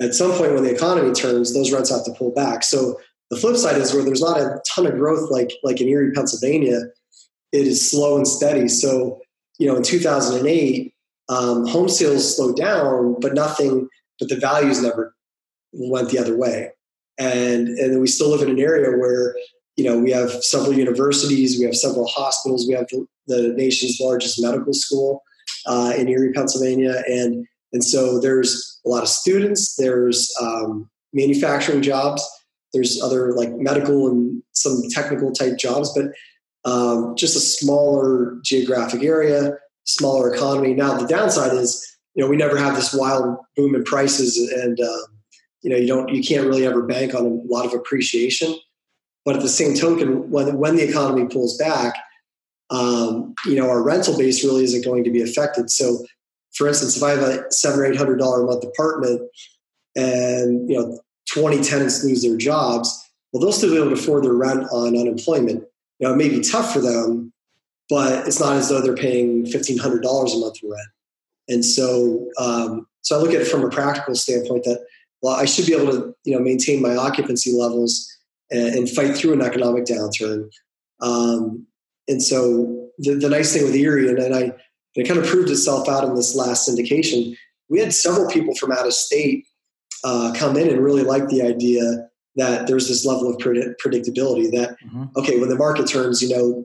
[0.00, 2.62] at some point when the economy turns, those rents have to pull back.
[2.62, 2.98] So
[3.30, 6.12] the flip side is where there's not a ton of growth like like in Erie,
[6.12, 6.80] Pennsylvania,
[7.52, 8.68] it is slow and steady.
[8.68, 9.20] So
[9.58, 10.94] you know, in 2008,
[11.28, 15.14] um, home sales slowed down, but nothing, but the values never
[15.72, 16.70] went the other way.
[17.18, 19.36] And and we still live in an area where
[19.76, 24.00] you know we have several universities, we have several hospitals, we have the, the nation's
[24.00, 25.22] largest medical school
[25.66, 31.82] uh, in Erie, Pennsylvania, and and so there's a lot of students, there's um, manufacturing
[31.82, 32.26] jobs,
[32.72, 36.06] there's other like medical and some technical type jobs, but
[36.70, 39.54] um, just a smaller geographic area,
[39.84, 40.74] smaller economy.
[40.74, 44.78] Now the downside is, you know, we never have this wild boom in prices, and
[44.80, 45.06] uh,
[45.62, 48.54] you know, you don't, you can't really ever bank on a lot of appreciation.
[49.24, 51.94] But at the same token, when when the economy pulls back,
[52.70, 55.70] um, you know, our rental base really isn't going to be affected.
[55.70, 56.04] So
[56.54, 59.22] for instance, if I have a seven or eight hundred dollar a month apartment
[59.96, 61.00] and you know
[61.32, 64.96] 20 tenants lose their jobs, well, they'll still be able to afford their rent on
[64.96, 65.64] unemployment.
[65.98, 67.32] You know, it may be tough for them,
[67.88, 70.88] but it's not as though they're paying fifteen hundred dollars a month for rent.
[71.48, 74.84] And so, um, so I look at it from a practical standpoint that
[75.22, 78.08] well, I should be able to you know maintain my occupancy levels
[78.50, 80.50] and, and fight through an economic downturn.
[81.00, 81.66] Um,
[82.08, 84.52] and so the, the nice thing with Erie, and, and I
[84.96, 87.36] and it kind of proved itself out in this last syndication.
[87.68, 89.46] We had several people from out of state
[90.04, 94.76] uh, come in and really like the idea that there's this level of predictability that
[94.86, 95.04] mm-hmm.
[95.16, 96.64] okay when the market turns you know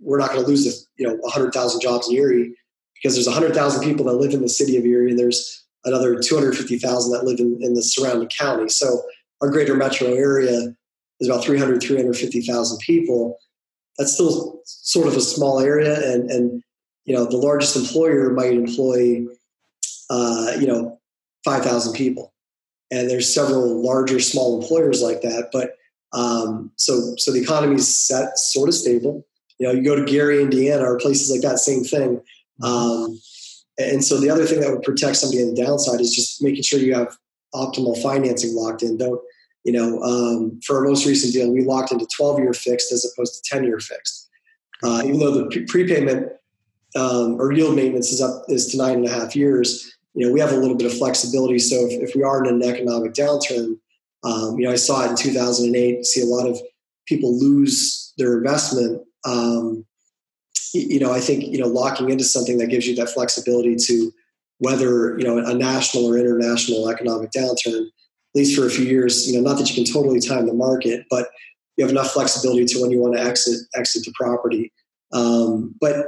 [0.00, 2.54] we're not going to lose you know 100000 jobs in erie
[2.94, 7.12] because there's 100000 people that live in the city of erie and there's another 250000
[7.12, 9.02] that live in, in the surrounding county so
[9.40, 10.74] our greater metro area
[11.20, 13.38] is about 300 350000 people
[13.96, 16.63] that's still sort of a small area and and
[17.04, 19.24] you know the largest employer might employ
[20.10, 21.00] uh, you know
[21.44, 22.32] 5000 people.
[22.90, 25.72] And there's several larger small employers like that but
[26.12, 29.26] um, so so the economy's set sort of stable.
[29.58, 32.20] You know you go to gary indiana or places like that same thing.
[32.62, 32.64] Mm-hmm.
[32.64, 33.20] um,
[33.76, 36.62] and so the other thing that would protect somebody on the downside is just making
[36.62, 37.16] sure you have
[37.52, 38.96] optimal financing locked in.
[38.96, 39.20] Don't
[39.64, 43.04] you know um, for our most recent deal we locked into 12 year fixed as
[43.04, 44.28] opposed to 10 year fixed.
[44.82, 46.30] Uh, even though the prepayment
[46.96, 50.32] um, or yield maintenance is up is to nine and a half years, you know,
[50.32, 51.58] we have a little bit of flexibility.
[51.58, 53.78] So if, if we are in an economic downturn,
[54.22, 56.04] um, you know, I saw it in 2008.
[56.04, 56.58] See a lot of
[57.06, 59.02] people lose their investment.
[59.24, 59.84] Um,
[60.72, 64.12] you know, I think you know locking into something that gives you that flexibility to
[64.60, 69.28] weather you know a national or international economic downturn, at least for a few years.
[69.30, 71.28] You know, not that you can totally time the market, but
[71.76, 74.72] you have enough flexibility to when you want to exit exit the property.
[75.12, 76.06] Um, but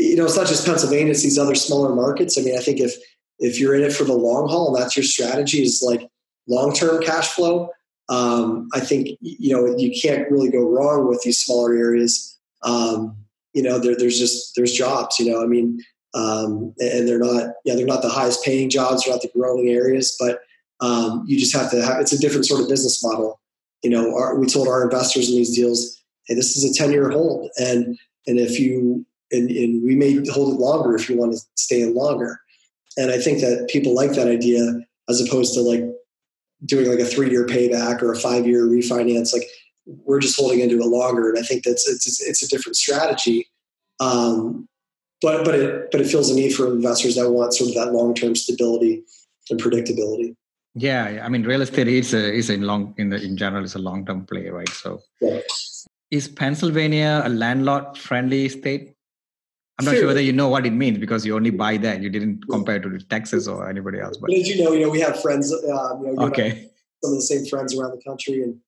[0.00, 2.38] you know, it's not just Pennsylvania; it's these other smaller markets.
[2.38, 2.94] I mean, I think if
[3.38, 6.08] if you're in it for the long haul and that's your strategy is like
[6.48, 7.70] long term cash flow,
[8.08, 12.38] um, I think you know you can't really go wrong with these smaller areas.
[12.62, 13.16] Um,
[13.52, 15.18] you know, there, there's just there's jobs.
[15.18, 15.80] You know, I mean,
[16.14, 19.68] um, and they're not yeah they're not the highest paying jobs, they're not the growing
[19.68, 20.40] areas, but
[20.80, 23.40] um, you just have to have it's a different sort of business model.
[23.82, 26.92] You know, our, we told our investors in these deals, hey, this is a ten
[26.92, 31.16] year hold, and and if you and, and we may hold it longer if you
[31.16, 32.40] want to stay in longer.
[32.96, 35.84] And I think that people like that idea as opposed to like
[36.64, 39.32] doing like a three year payback or a five year refinance.
[39.32, 39.46] Like
[39.86, 41.30] we're just holding into it longer.
[41.30, 43.48] And I think that's it's it's a different strategy.
[44.00, 44.68] Um,
[45.22, 47.92] but but it but it fills a need for investors that want sort of that
[47.92, 49.02] long term stability
[49.50, 50.34] and predictability.
[50.74, 53.74] Yeah, I mean, real estate is a, is a long in the in general is
[53.74, 54.68] a long term play, right?
[54.68, 55.40] So, yeah.
[56.10, 58.94] is Pennsylvania a landlord friendly state?
[59.80, 62.02] I'm not sure whether you know what it means because you only buy that.
[62.02, 64.16] You didn't compare it to Texas or anybody else.
[64.16, 65.52] But, but as you know, you know we have friends.
[65.52, 66.70] Um, you know, okay.
[67.02, 68.58] Some of the same friends around the country, and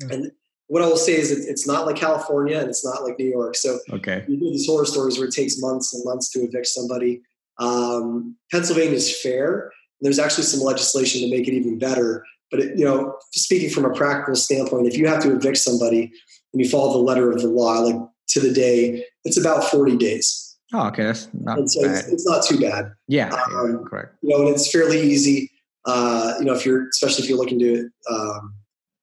[0.00, 0.16] yeah.
[0.16, 0.32] and
[0.68, 3.28] what I will say is it, it's not like California and it's not like New
[3.28, 3.56] York.
[3.56, 6.66] So okay, you hear these horror stories where it takes months and months to evict
[6.66, 7.22] somebody.
[7.58, 9.70] Um, Pennsylvania is fair.
[10.00, 12.24] There's actually some legislation to make it even better.
[12.50, 16.12] But it, you know, speaking from a practical standpoint, if you have to evict somebody
[16.52, 17.96] and you follow the letter of the law, like
[18.28, 20.51] to the day, it's about 40 days.
[20.72, 21.98] Oh, okay, that's not so bad.
[21.98, 22.92] It's, it's, not too bad.
[23.06, 24.16] Yeah, um, yeah, correct.
[24.22, 25.50] You know, and it's fairly easy.
[25.84, 28.54] Uh, you know, if you're especially if you're looking to um,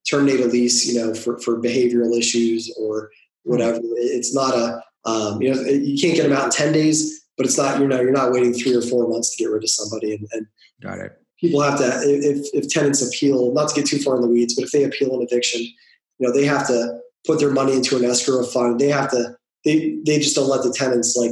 [0.10, 3.12] terminate a lease, you know, for for behavioral issues or
[3.44, 3.94] whatever, mm-hmm.
[3.98, 7.46] it's not a um, you know you can't get them out in ten days, but
[7.46, 9.70] it's not you know you're not waiting three or four months to get rid of
[9.70, 10.16] somebody.
[10.16, 10.48] And, and
[10.82, 11.22] got it.
[11.40, 14.56] People have to if if tenants appeal, not to get too far in the weeds,
[14.56, 17.96] but if they appeal an eviction, you know, they have to put their money into
[17.96, 18.80] an escrow fund.
[18.80, 21.32] They have to they they just don't let the tenants like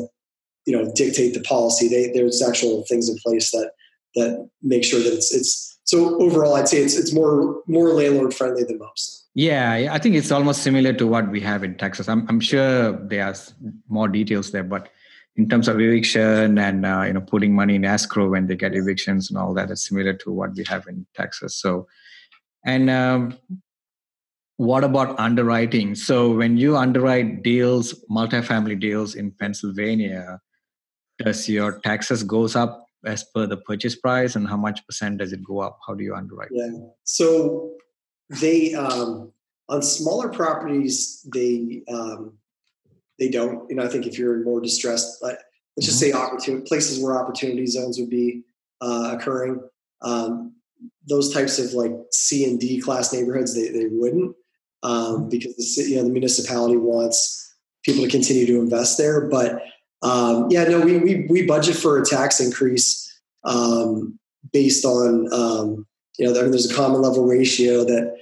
[0.68, 1.88] you know dictate the policy.
[1.88, 3.72] They, there's actual things in place that
[4.16, 8.34] that make sure that it's it's so overall I'd say it's it's more more landlord
[8.34, 9.26] friendly than most.
[9.34, 12.10] Yeah, I think it's almost similar to what we have in Texas.
[12.10, 13.54] I'm I'm sure there's
[13.88, 14.90] more details there, but
[15.38, 18.76] in terms of eviction and uh, you know putting money in escrow when they get
[18.76, 21.56] evictions and all that, it's similar to what we have in Texas.
[21.56, 21.88] So,
[22.66, 23.38] and um,
[24.58, 25.96] what about underwriting?
[25.96, 30.42] So when you underwrite deals, multifamily deals in Pennsylvania,
[31.20, 35.34] does your taxes goes up as per the purchase price and how much percent does
[35.34, 36.70] it go up how do you underwrite yeah
[37.04, 37.72] so
[38.42, 39.32] they um,
[39.70, 42.34] on smaller properties they um,
[43.20, 45.38] they don't you know i think if you're in more distressed like,
[45.76, 46.12] let's just mm-hmm.
[46.12, 48.44] say opportunity places where opportunity zones would be
[48.82, 49.60] uh, occurring
[50.02, 50.54] um,
[51.08, 54.36] those types of like c and d class neighborhoods they, they wouldn't
[54.84, 55.30] um, mm-hmm.
[55.30, 59.62] because the city, you know the municipality wants people to continue to invest there but
[60.02, 64.20] um, yeah, no, we, we, we budget for a tax increase um,
[64.52, 65.88] based on, um,
[66.18, 68.18] you know, there, there's a common level ratio that,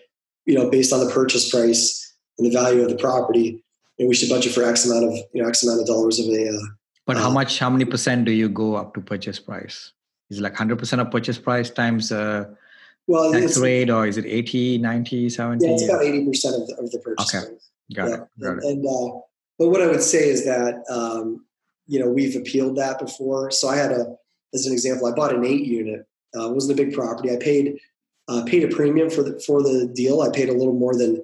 [0.46, 3.64] you know, based on the purchase price and the value of the property,
[4.00, 6.28] and we should budget for X amount of, you know, X amount of dollars of
[6.28, 6.50] a.
[6.50, 6.60] Uh,
[7.06, 9.92] but how uh, much, how many percent do you go up to purchase price?
[10.30, 12.46] Is it like 100% of purchase price times uh,
[13.08, 15.66] well, tax rate or is it 80, 90, 70?
[15.66, 17.46] Yeah, it's about 80% of the, of the purchase okay.
[17.46, 17.70] price.
[17.94, 18.16] Got yeah.
[18.16, 18.20] it.
[18.42, 18.70] Got and, it.
[18.70, 19.20] And, uh,
[19.60, 21.46] but what I would say is that, um,
[21.88, 23.52] you know, we've appealed that before.
[23.52, 24.16] So I had a,
[24.54, 26.06] as an example, I bought an eight unit.
[26.36, 27.32] Uh, it wasn't a big property.
[27.32, 27.78] I paid
[28.28, 30.22] uh, paid a premium for the for the deal.
[30.22, 31.22] I paid a little more than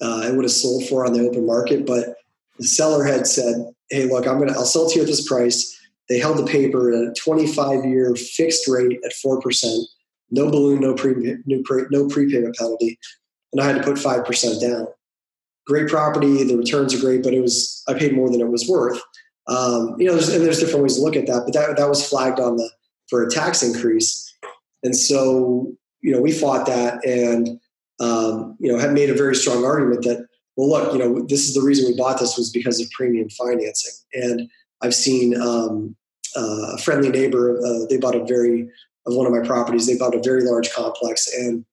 [0.00, 2.16] uh, I would have sold for on the open market, but
[2.58, 5.78] the seller had said, "Hey, look, I'm gonna I'll sell to you at this price."
[6.08, 9.82] They held the paper at a 25 year fixed rate at four percent,
[10.30, 11.14] no balloon, no, pre,
[11.46, 12.98] no prepayment penalty,
[13.52, 14.88] and I had to put five percent down.
[15.66, 18.68] Great property, the returns are great, but it was I paid more than it was
[18.68, 19.00] worth.
[19.46, 21.88] Um, you know, there's, and there's different ways to look at that, but that that
[21.88, 22.70] was flagged on the
[23.08, 24.32] for a tax increase,
[24.82, 27.60] and so you know we fought that and
[28.00, 30.26] um, you know have made a very strong argument that
[30.56, 33.28] well, look, you know, this is the reason we bought this was because of premium
[33.30, 34.50] financing, and
[34.82, 35.96] I've seen um,
[36.36, 38.68] uh, a friendly neighbor uh, they bought a very
[39.06, 41.64] of one of my properties they bought a very large complex and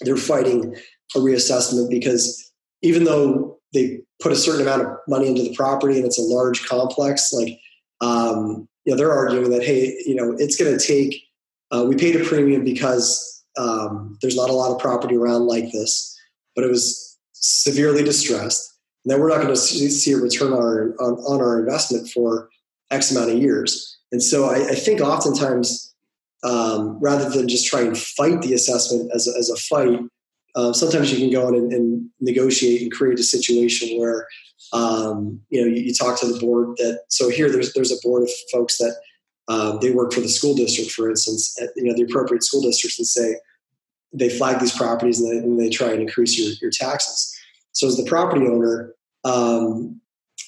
[0.00, 0.74] they're fighting
[1.14, 2.52] a reassessment because
[2.82, 6.22] even though they put a certain amount of money into the property and it's a
[6.22, 7.58] large complex, like
[8.00, 11.22] um, you know, they're arguing that hey, you know, it's going to take.
[11.70, 15.72] Uh, we paid a premium because um, there's not a lot of property around like
[15.72, 16.16] this,
[16.54, 18.72] but it was severely distressed.
[19.04, 22.08] And then we're not going to see a return on our, on, on, our investment
[22.08, 22.48] for
[22.90, 23.98] X amount of years.
[24.12, 25.94] And so I, I think oftentimes,
[26.42, 30.00] um, rather than just try and fight the assessment as as a fight,
[30.56, 34.26] uh, sometimes you can go in and, and, negotiate and create a situation where
[34.72, 38.00] um, you know you, you, talk to the board that so here there's there's a
[38.02, 38.96] board of folks that
[39.48, 42.62] um, they work for the school district for instance at, you know the appropriate school
[42.62, 43.34] districts and say
[44.12, 47.36] they flag these properties and they, and they try and increase your, your taxes.
[47.72, 48.94] So as the property owner
[49.24, 50.00] um,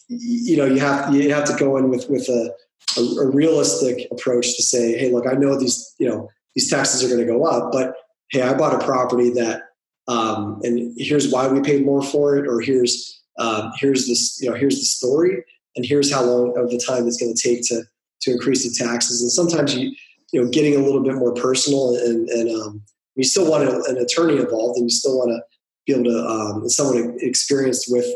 [0.09, 2.53] you know you have you have to go in with with a,
[2.97, 7.03] a, a realistic approach to say hey look i know these you know these taxes
[7.03, 7.95] are going to go up but
[8.31, 9.63] hey i bought a property that
[10.09, 14.49] um, and here's why we paid more for it, or here's um, here's this you
[14.49, 15.45] know here's the story,
[15.75, 17.83] and here's how long of the time it's going to take to
[18.23, 19.21] to increase the taxes.
[19.21, 19.95] And sometimes you
[20.33, 22.83] you know getting a little bit more personal, and and um,
[23.15, 25.41] you still want an attorney involved, and you still want to
[25.87, 28.07] be able to um, someone experienced with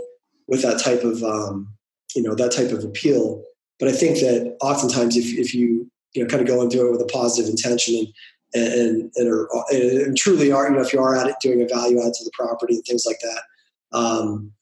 [0.46, 1.72] with that type of um,
[2.14, 3.42] you know that type of appeal.
[3.78, 6.90] But I think that oftentimes if if you you know kind of go into it
[6.90, 8.08] with a positive intention and
[8.54, 11.66] and and, are, and truly are you know if you are at it doing a
[11.66, 14.52] value add to the property and things like that, um,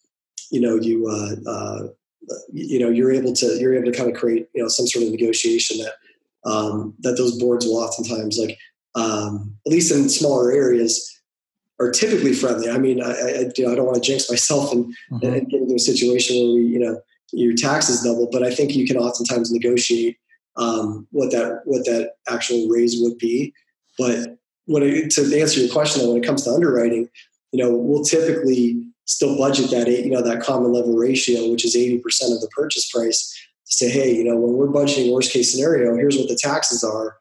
[0.50, 1.88] you know you uh, uh,
[2.52, 5.04] you know you're able to you're able to kind of create you know some sort
[5.04, 8.58] of negotiation that um, that those boards will oftentimes like
[8.94, 11.14] um, at least in smaller areas
[11.80, 12.68] are typically friendly.
[12.68, 15.26] I mean, I, I, you know, I don't want to jinx myself and, mm-hmm.
[15.26, 17.00] and get into a situation where we, you know,
[17.32, 20.16] your taxes double, but I think you can oftentimes negotiate
[20.56, 23.54] um, what that what that actual raise would be.
[23.98, 27.08] But when it, to answer your question, though, when it comes to underwriting,
[27.52, 31.74] you know, we'll typically still budget that you know that common level ratio, which is
[31.74, 33.34] eighty percent of the purchase price,
[33.66, 36.84] to say, hey, you know, when we're budgeting worst case scenario, here's what the taxes
[36.84, 37.16] are,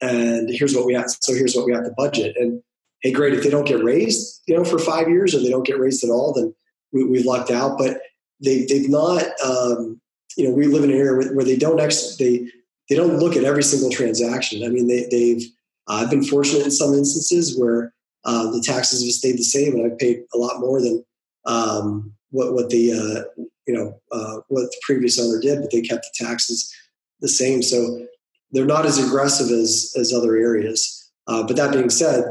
[0.00, 1.10] and here's what we have.
[1.10, 2.36] So here's what we have to budget.
[2.38, 2.62] And
[3.02, 5.66] hey, great, if they don't get raised, you know, for five years or they don't
[5.66, 6.54] get raised at all, then
[6.92, 7.76] we, we've lucked out.
[7.76, 8.00] But
[8.42, 10.00] they, they've not, um,
[10.36, 12.50] you know, we live in an area where, where they don't actually, they,
[12.88, 14.64] they don't look at every single transaction.
[14.64, 15.42] I mean, they, they've,
[15.88, 17.92] I've been fortunate in some instances where
[18.24, 21.04] uh, the taxes have stayed the same and I've paid a lot more than
[21.46, 25.82] um, what, what the, uh, you know, uh, what the previous owner did, but they
[25.82, 26.72] kept the taxes
[27.20, 27.62] the same.
[27.62, 28.06] So
[28.50, 31.12] they're not as aggressive as, as other areas.
[31.26, 32.24] Uh, but that being said,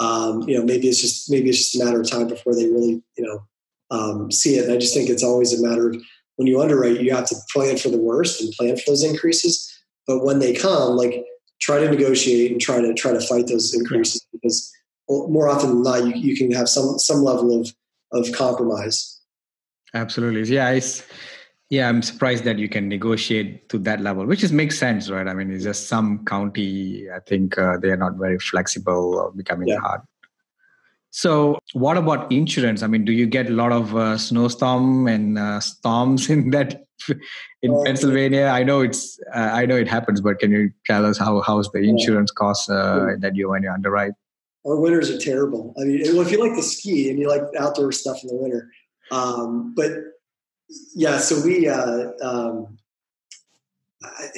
[0.00, 2.66] um, you know, maybe it's just maybe it's just a matter of time before they
[2.66, 3.42] really, you know,
[3.90, 4.64] um, see it.
[4.64, 5.96] And I just think it's always a matter of
[6.36, 9.68] when you underwrite, you have to plan for the worst and plan for those increases.
[10.06, 11.24] But when they come, like
[11.60, 14.72] try to negotiate and try to try to fight those increases because
[15.08, 17.72] more often than not, you, you can have some some level of
[18.12, 19.20] of compromise.
[19.94, 20.70] Absolutely, yeah.
[20.70, 21.02] It's,
[21.70, 25.26] yeah, I'm surprised that you can negotiate to that level, which is makes sense, right?
[25.26, 27.10] I mean, it's just some county.
[27.10, 29.78] I think uh, they are not very flexible or becoming yeah.
[29.78, 30.00] hard.
[31.10, 32.82] So, what about insurance?
[32.82, 36.84] I mean, do you get a lot of uh, snowstorm and uh, storms in that
[37.62, 38.46] in uh, Pennsylvania?
[38.46, 41.70] I know it's uh, I know it happens, but can you tell us how how's
[41.70, 44.12] the insurance cost uh, that you when you underwrite?
[44.66, 45.74] Our winters are terrible.
[45.80, 48.36] I mean, well, if you like to ski and you like outdoor stuff in the
[48.36, 48.70] winter,
[49.10, 49.92] um, but
[50.94, 52.78] yeah, so we, uh, um,
[54.02, 54.28] I,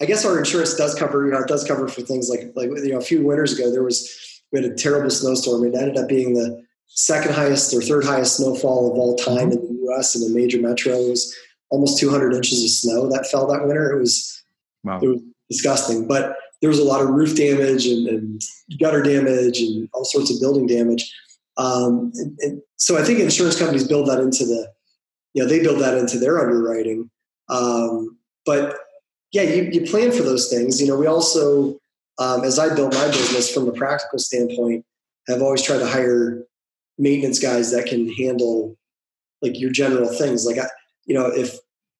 [0.00, 2.68] I, guess our insurance does cover, you know, it does cover for things like, like,
[2.84, 5.64] you know, a few winters ago, there was, we had a terrible snowstorm.
[5.64, 9.66] It ended up being the second highest or third highest snowfall of all time mm-hmm.
[9.66, 10.14] in the U.S.
[10.14, 10.94] in the major metro.
[10.94, 11.34] It was
[11.70, 13.92] almost 200 inches of snow that fell that winter.
[13.92, 14.44] It was,
[14.84, 15.00] wow.
[15.00, 18.42] it was disgusting, but there was a lot of roof damage and, and
[18.78, 21.12] gutter damage and all sorts of building damage.
[21.56, 24.72] Um, and, and so I think insurance companies build that into the,
[25.34, 27.10] you know they build that into their underwriting
[27.48, 28.76] um, but
[29.32, 31.78] yeah you, you plan for those things you know we also
[32.22, 34.84] um, as i built my business from a practical standpoint
[35.28, 36.42] I've always tried to hire
[36.98, 38.76] maintenance guys that can handle
[39.40, 40.66] like your general things like I,
[41.04, 41.56] you know if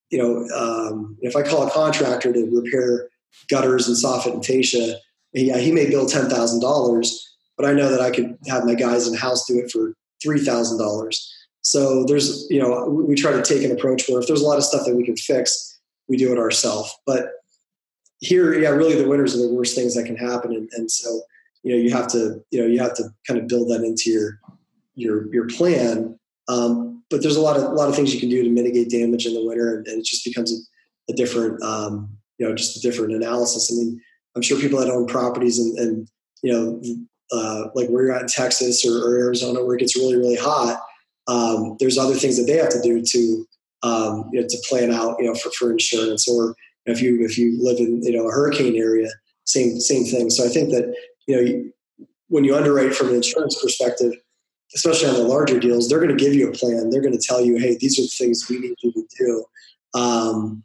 [0.09, 3.09] you know um, if i call a contractor to repair
[3.49, 4.97] gutters and soffit and fascia
[5.33, 7.17] yeah he may bill $10000
[7.57, 9.93] but i know that i could have my guys in house do it for
[10.25, 14.45] $3000 so there's, you know, we try to take an approach where if there's a
[14.45, 16.93] lot of stuff that we can fix, we do it ourselves.
[17.05, 17.29] But
[18.23, 20.53] here, yeah, really the winters are the worst things that can happen.
[20.53, 21.21] And, and so,
[21.63, 24.09] you know, you have to, you know, you have to kind of build that into
[24.09, 24.39] your,
[24.95, 26.17] your, your plan.
[26.47, 28.89] Um, but there's a lot of, a lot of things you can do to mitigate
[28.89, 29.75] damage in the winter.
[29.75, 33.71] And, and it just becomes a, a different, um, you know, just a different analysis.
[33.71, 34.01] I mean,
[34.35, 36.07] I'm sure people that own properties and, and
[36.41, 36.81] you know,
[37.31, 40.37] uh, like where you're at in Texas or, or Arizona, where it gets really, really
[40.37, 40.81] hot,
[41.27, 43.47] um, there's other things that they have to do to
[43.83, 46.55] um, you know, to plan out you know for, for insurance or
[46.85, 49.09] if you if you live in you know a hurricane area
[49.45, 50.29] same same thing.
[50.29, 50.93] So i think that
[51.27, 51.63] you know
[52.27, 54.13] when you underwrite from an insurance perspective
[54.75, 56.89] especially on the larger deals they're going to give you a plan.
[56.89, 59.45] They're going to tell you hey these are the things we need you to do.
[59.99, 60.63] Um,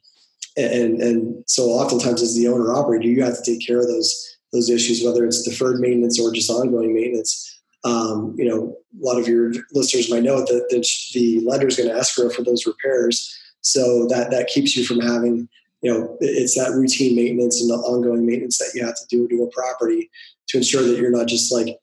[0.57, 4.37] and and so oftentimes as the owner operator you have to take care of those
[4.53, 7.55] those issues whether it's deferred maintenance or just ongoing maintenance.
[7.85, 11.77] Um, you know, a lot of your listeners might know that the, the lender is
[11.77, 13.39] going to escrow for those repairs.
[13.61, 15.49] So that, that keeps you from having,
[15.83, 19.29] you know, it's that routine maintenance and the ongoing maintenance that you have to do
[19.29, 20.11] to a property
[20.49, 21.77] to ensure that you're not just like,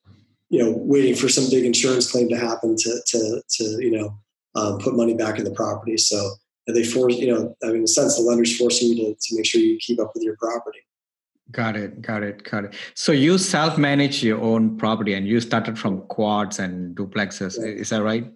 [0.50, 4.18] you know, waiting for some big insurance claim to happen to, to, to you know,
[4.56, 5.98] um, put money back in the property.
[5.98, 6.32] So
[6.68, 9.36] they force, you know, I mean, in a sense, the lender's forcing you to, to
[9.36, 10.80] make sure you keep up with your property.
[11.52, 12.74] Got it, got it, got it.
[12.96, 17.60] So you self-manage your own property, and you started from quads and duplexes.
[17.60, 17.66] Yeah.
[17.66, 18.32] Is that right?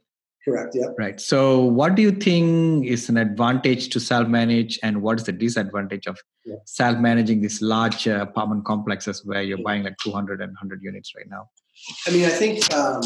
[0.50, 0.76] Correct.
[0.76, 0.88] Yeah.
[0.98, 1.20] Right.
[1.20, 6.08] So, what do you think is an advantage to self-manage, and what is the disadvantage
[6.08, 6.56] of yeah.
[6.66, 11.30] self-managing these large uh, apartment complexes where you're buying like 200 and 100 units right
[11.30, 11.50] now?
[12.08, 13.02] I mean, I think um,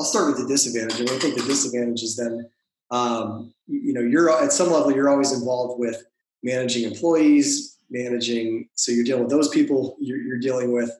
[0.00, 1.00] I'll start with the disadvantage.
[1.00, 2.48] And I think the disadvantage is then,
[2.90, 6.02] um, you know, you're at some level, you're always involved with
[6.42, 8.68] managing employees, managing.
[8.74, 9.96] So you're dealing with those people.
[10.00, 10.90] You're, you're dealing with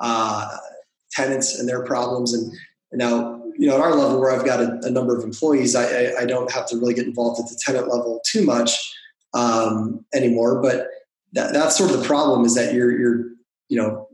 [0.00, 0.56] uh,
[1.12, 2.34] tenants and their problems.
[2.34, 2.52] And,
[2.90, 5.74] and, now, you know, at our level where I've got a, a number of employees,
[5.74, 8.94] I, I, I, don't have to really get involved at the tenant level too much
[9.34, 10.62] um, anymore.
[10.62, 10.86] But
[11.32, 13.24] that, that's sort of the problem is that you're, you're,
[13.68, 14.08] you know,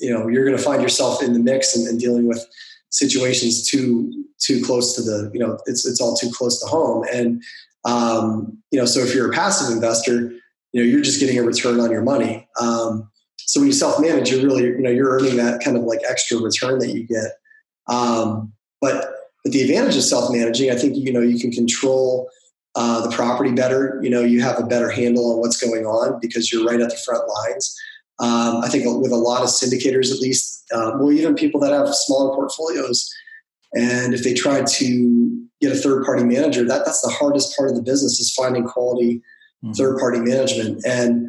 [0.00, 2.44] you know, you're going to find yourself in the mix and, and dealing with
[2.90, 7.04] situations too too close to the you know it's it's all too close to home.
[7.12, 7.42] And
[7.84, 10.32] um, you know so if you're a passive investor
[10.72, 12.48] you know you're just getting a return on your money.
[12.60, 16.00] Um, so when you self-manage you're really you know you're earning that kind of like
[16.08, 17.32] extra return that you get.
[17.88, 19.12] Um, but
[19.44, 22.28] but the advantage of self-managing i think you know you can control
[22.74, 26.18] uh, the property better you know you have a better handle on what's going on
[26.20, 27.74] because you're right at the front lines
[28.18, 31.72] um, I think with a lot of syndicators, at least, um, well, even people that
[31.72, 33.12] have smaller portfolios,
[33.74, 37.68] and if they try to get a third party manager, that that's the hardest part
[37.68, 39.20] of the business is finding quality
[39.62, 39.72] mm-hmm.
[39.72, 40.82] third party management.
[40.86, 41.28] And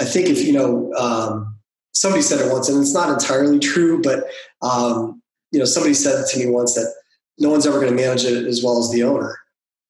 [0.00, 1.56] I think if you know, um,
[1.92, 4.24] somebody said it once, and it's not entirely true, but
[4.62, 5.20] um,
[5.54, 6.92] you know, somebody said to me once that
[7.38, 9.38] no one's ever going to manage it as well as the owner.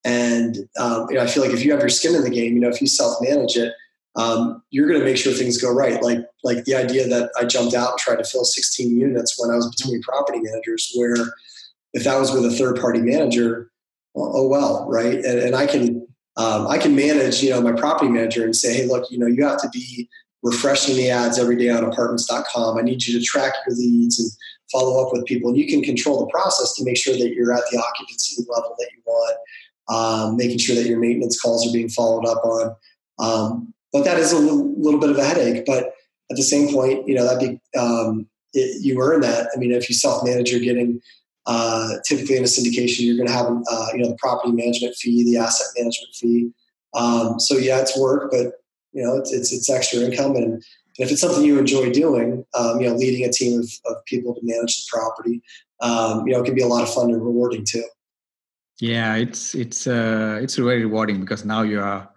[0.05, 2.55] And um, you know, I feel like if you have your skin in the game,
[2.55, 3.73] you know, if you self manage it
[4.17, 6.03] um, you're going to make sure things go right.
[6.03, 9.51] Like like the idea that I jumped out and tried to fill 16 units when
[9.51, 11.17] I was between property managers, where
[11.93, 13.71] if that was with a third party manager,
[14.15, 15.15] well, oh well, right?
[15.15, 16.07] And, and I can
[16.37, 19.27] um, I can manage you know my property manager and say, hey, look, you know
[19.27, 20.09] you have to be
[20.43, 22.79] refreshing the ads every day on apartments.com.
[22.79, 24.31] I need you to track your leads and
[24.75, 27.53] follow up with people, and you can control the process to make sure that you're
[27.53, 29.37] at the occupancy level that you want,
[29.89, 32.77] um, making sure that your maintenance calls are being followed up on.
[33.19, 35.65] Um, but that is a little, bit of a headache.
[35.65, 35.95] But
[36.31, 39.49] at the same point, you know, that be um, it, you earn that.
[39.55, 41.01] I mean, if you self manage, you're getting
[41.47, 44.97] uh, typically in a syndication, you're going to have uh, you know the property management
[44.97, 46.51] fee, the asset management fee.
[46.95, 48.55] Um, so yeah, it's work, but
[48.93, 50.63] you know, it's it's, it's extra income, and,
[50.99, 54.05] and if it's something you enjoy doing, um, you know, leading a team of, of
[54.05, 55.43] people to manage the property,
[55.81, 57.85] um, you know, it can be a lot of fun and rewarding too.
[58.81, 62.09] Yeah, it's it's uh, it's very rewarding because now you are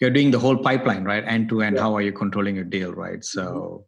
[0.00, 1.24] you're doing the whole pipeline right?
[1.24, 3.24] End to end how are you controlling your deal right?
[3.24, 3.82] So mm-hmm.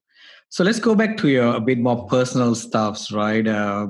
[0.49, 3.47] so let's go back to your a bit more personal stuffs right?
[3.47, 3.89] Uh,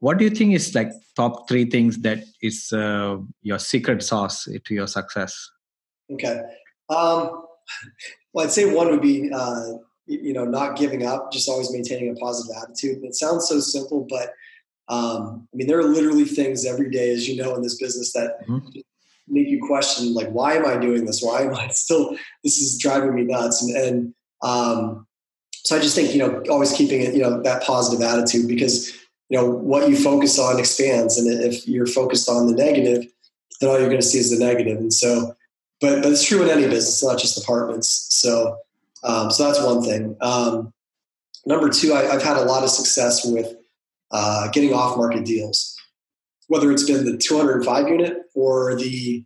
[0.00, 4.44] what do you think is like top three things that is uh, your secret sauce
[4.44, 5.50] to your success?
[6.12, 6.40] Okay.
[6.88, 7.44] Um,
[8.34, 9.72] well i'd say one would be uh,
[10.06, 13.02] you know not giving up just always maintaining a positive attitude.
[13.04, 14.34] It sounds so simple but
[14.88, 18.12] um, I mean, there are literally things every day, as you know, in this business
[18.12, 18.80] that mm-hmm.
[19.28, 21.22] make you question like why am i doing this?
[21.22, 23.62] Why am i still this is driving me nuts.
[23.62, 25.06] And, and um,
[25.52, 28.92] so i just think you know always keeping it you know that positive attitude because
[29.30, 31.16] you know what you focus on expands.
[31.18, 33.06] And if you're focused on the negative
[33.60, 34.76] then all you're going to see is the negative.
[34.76, 35.34] And so
[35.80, 38.06] but but it's true in any business not just apartments.
[38.10, 38.58] So
[39.04, 40.72] um, so that's one thing um,
[41.46, 43.54] number two I, have had a lot of success with
[44.10, 45.74] uh, getting off market deals
[46.48, 49.24] whether it's been the 205 unit or the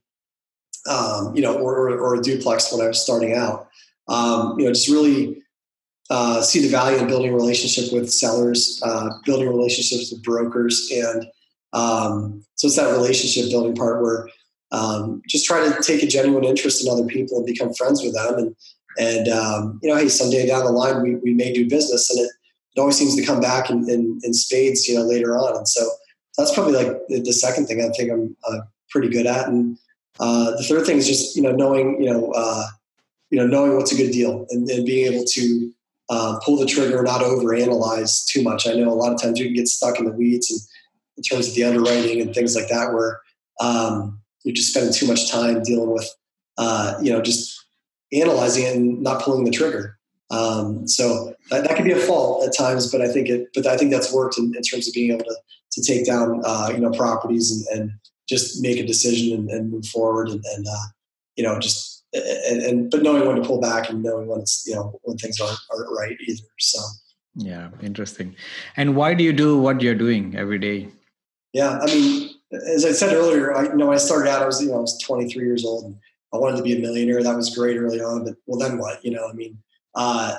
[0.89, 3.69] um, you know or, or, a duplex when I was starting out.
[4.09, 5.43] Um, you know, just really
[6.09, 11.27] uh, see the value in building relationship with sellers, uh, building relationships with brokers, and
[11.73, 14.29] um, so it's that relationship building part where
[14.73, 18.15] um, just try to take a genuine interest in other people and become friends with
[18.15, 18.57] them, and
[18.99, 22.21] and um, you know, hey, someday down the line we, we may do business, and
[22.21, 22.31] it,
[22.77, 25.69] it always seems to come back in, in, in spades, you know, later on, and
[25.69, 25.89] so
[26.37, 29.49] that's probably like the, second thing I think I'm uh, pretty good at.
[29.49, 29.77] And
[30.21, 32.67] uh, the third thing is just you know knowing you know uh,
[33.31, 35.73] you know knowing what's a good deal and, and being able to
[36.11, 38.67] uh, pull the trigger, not overanalyze too much.
[38.67, 40.61] I know a lot of times you can get stuck in the weeds and
[41.17, 43.21] in terms of the underwriting and things like that, where
[43.61, 46.09] um, you're just spending too much time dealing with
[46.57, 47.67] uh, you know just
[48.13, 49.99] analyzing it and not pulling the trigger.
[50.31, 53.67] Um, so that, that can be a fault at times, but I think it, but
[53.67, 55.37] I think that's worked in, in terms of being able to
[55.73, 57.93] to take down uh, you know properties and, and,
[58.29, 60.87] just make a decision and, and move forward and, and uh,
[61.37, 64.67] you know just and, and, but knowing when to pull back and knowing when it's
[64.67, 66.79] you know when things aren't, aren't right either so.
[67.37, 68.37] Yeah interesting.
[68.77, 70.89] And why do you do what you're doing every day?
[71.55, 74.47] Yeah i mean as i said earlier i you know when i started out i
[74.47, 75.97] was you know i was 23 years old and
[76.33, 79.05] i wanted to be a millionaire that was great early on but well then what
[79.05, 79.59] you know i mean
[79.95, 80.37] uh,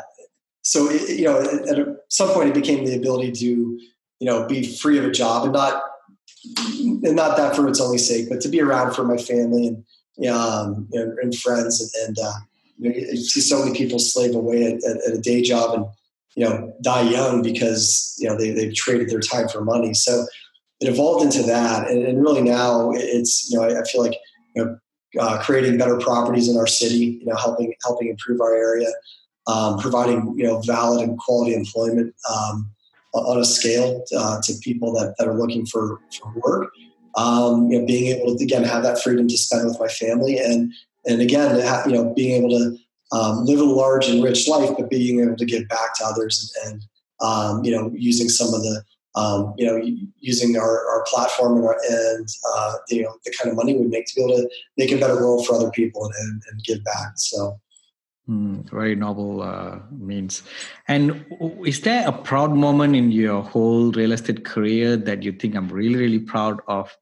[0.62, 3.80] so it, you know at some point it became the ability to
[4.20, 5.84] you know, be free of a job and not
[6.76, 10.30] and not that for its only sake, but to be around for my family and
[10.30, 12.34] um, and, and, friends and, and uh,
[12.78, 15.74] you, know, you, see so many people slave away at, at, at, a day job
[15.76, 15.86] and
[16.36, 19.94] you know die young because you know they they've traded their time for money.
[19.94, 20.26] So
[20.82, 24.18] it evolved into that, and, and really now it's you know I, I feel like
[24.56, 24.78] you know
[25.20, 28.89] uh, creating better properties in our city, you know, helping helping improve our area,
[29.47, 32.70] um, providing you know valid and quality employment um,
[33.14, 36.72] on a scale uh, to people that, that are looking for, for work.
[37.18, 40.38] Um, you know, being able to again have that freedom to spend with my family,
[40.38, 40.72] and
[41.07, 42.78] and again, have, you know, being able to
[43.12, 46.55] um, live a large and rich life, but being able to give back to others,
[46.64, 46.84] and, and
[47.22, 48.84] um, you know, using some of the
[49.20, 49.82] um, you know,
[50.20, 53.88] using our, our platform and, our, and uh, you know the kind of money we
[53.88, 56.84] make to be able to make a better world for other people and, and, give
[56.84, 57.11] back.
[57.17, 57.59] So.
[58.30, 60.43] Mm, very noble uh, means.
[60.88, 61.26] And
[61.65, 65.67] is there a proud moment in your whole real estate career that you think I'm
[65.67, 66.95] really, really proud of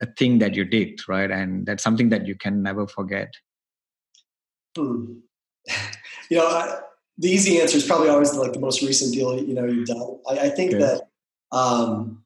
[0.00, 1.30] a thing that you did, right?
[1.30, 3.34] And that's something that you can never forget.
[4.76, 5.14] Hmm.
[6.30, 6.80] You know, I,
[7.18, 10.18] the easy answer is probably always like the most recent deal you know you've done.
[10.28, 10.78] I, I think okay.
[10.78, 11.02] that
[11.54, 12.24] um,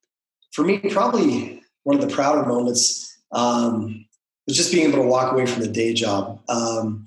[0.53, 4.07] for me, probably one of the prouder moments um,
[4.47, 6.41] was just being able to walk away from the day job.
[6.49, 7.07] Um,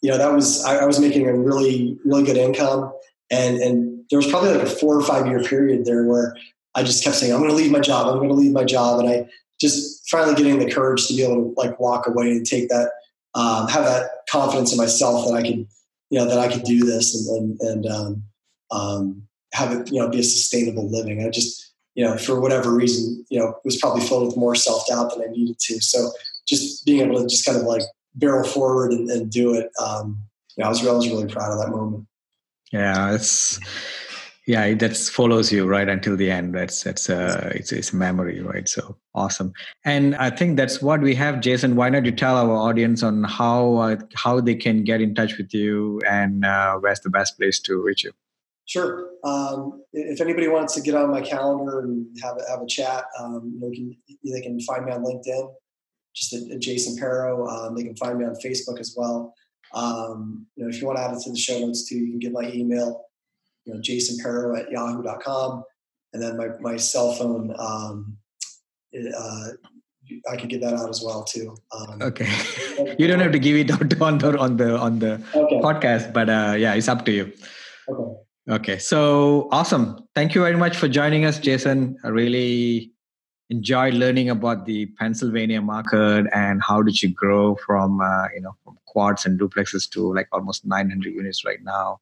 [0.00, 2.92] you know, that was I, I, was making a really really good income,
[3.30, 6.36] and and there was probably like a four or five year period there where
[6.76, 8.06] I just kept saying, "I'm going to leave my job.
[8.06, 9.26] I'm going to leave my job," and I
[9.60, 12.90] just finally getting the courage to be able to like walk away and take that,
[13.34, 15.66] um, have that confidence in myself that I could,
[16.10, 18.22] you know, that I could do this and and, and um,
[18.70, 19.25] um
[19.56, 21.24] have it, you know, be a sustainable living.
[21.24, 24.86] I just, you know, for whatever reason, you know, was probably filled with more self
[24.86, 25.80] doubt than I needed to.
[25.80, 26.10] So
[26.46, 27.82] just being able to just kind of like
[28.14, 30.18] barrel forward and, and do it, um,
[30.56, 32.06] you know, I was, I was really proud of that moment.
[32.72, 33.58] Yeah, it's
[34.46, 36.54] yeah, that follows you right until the end.
[36.54, 38.68] That's that's uh, it's it's a memory, right?
[38.68, 39.52] So awesome.
[39.84, 41.74] And I think that's what we have, Jason.
[41.74, 45.36] Why not you tell our audience on how uh, how they can get in touch
[45.36, 48.12] with you and uh, where's the best place to reach you?
[48.66, 49.10] Sure.
[49.22, 53.04] Um, if anybody wants to get on my calendar and have a, have a chat,
[53.18, 55.54] um, you know, can, they can find me on LinkedIn,
[56.14, 57.46] just at, at Jason Pero.
[57.46, 59.34] Um, they can find me on Facebook as well.
[59.72, 62.10] Um, you know, if you want to add it to the show notes too, you
[62.10, 63.06] can get my email,
[63.64, 65.64] you know, jasonpero at yahoo.com.
[66.12, 68.16] And then my, my cell phone, um,
[68.96, 69.48] uh,
[70.30, 71.56] I could get that out as well too.
[71.72, 72.32] Um, okay,
[72.98, 75.60] you don't have to give it out on the on the on the okay.
[75.60, 77.32] podcast, but uh, yeah, it's up to you.
[77.88, 78.25] Okay.
[78.48, 80.06] Okay, so awesome.
[80.14, 81.96] Thank you very much for joining us, Jason.
[82.04, 82.92] I really
[83.50, 88.54] enjoyed learning about the Pennsylvania market and how did you grow from uh, you know
[88.62, 92.00] from quads and duplexes to like almost 900 units right now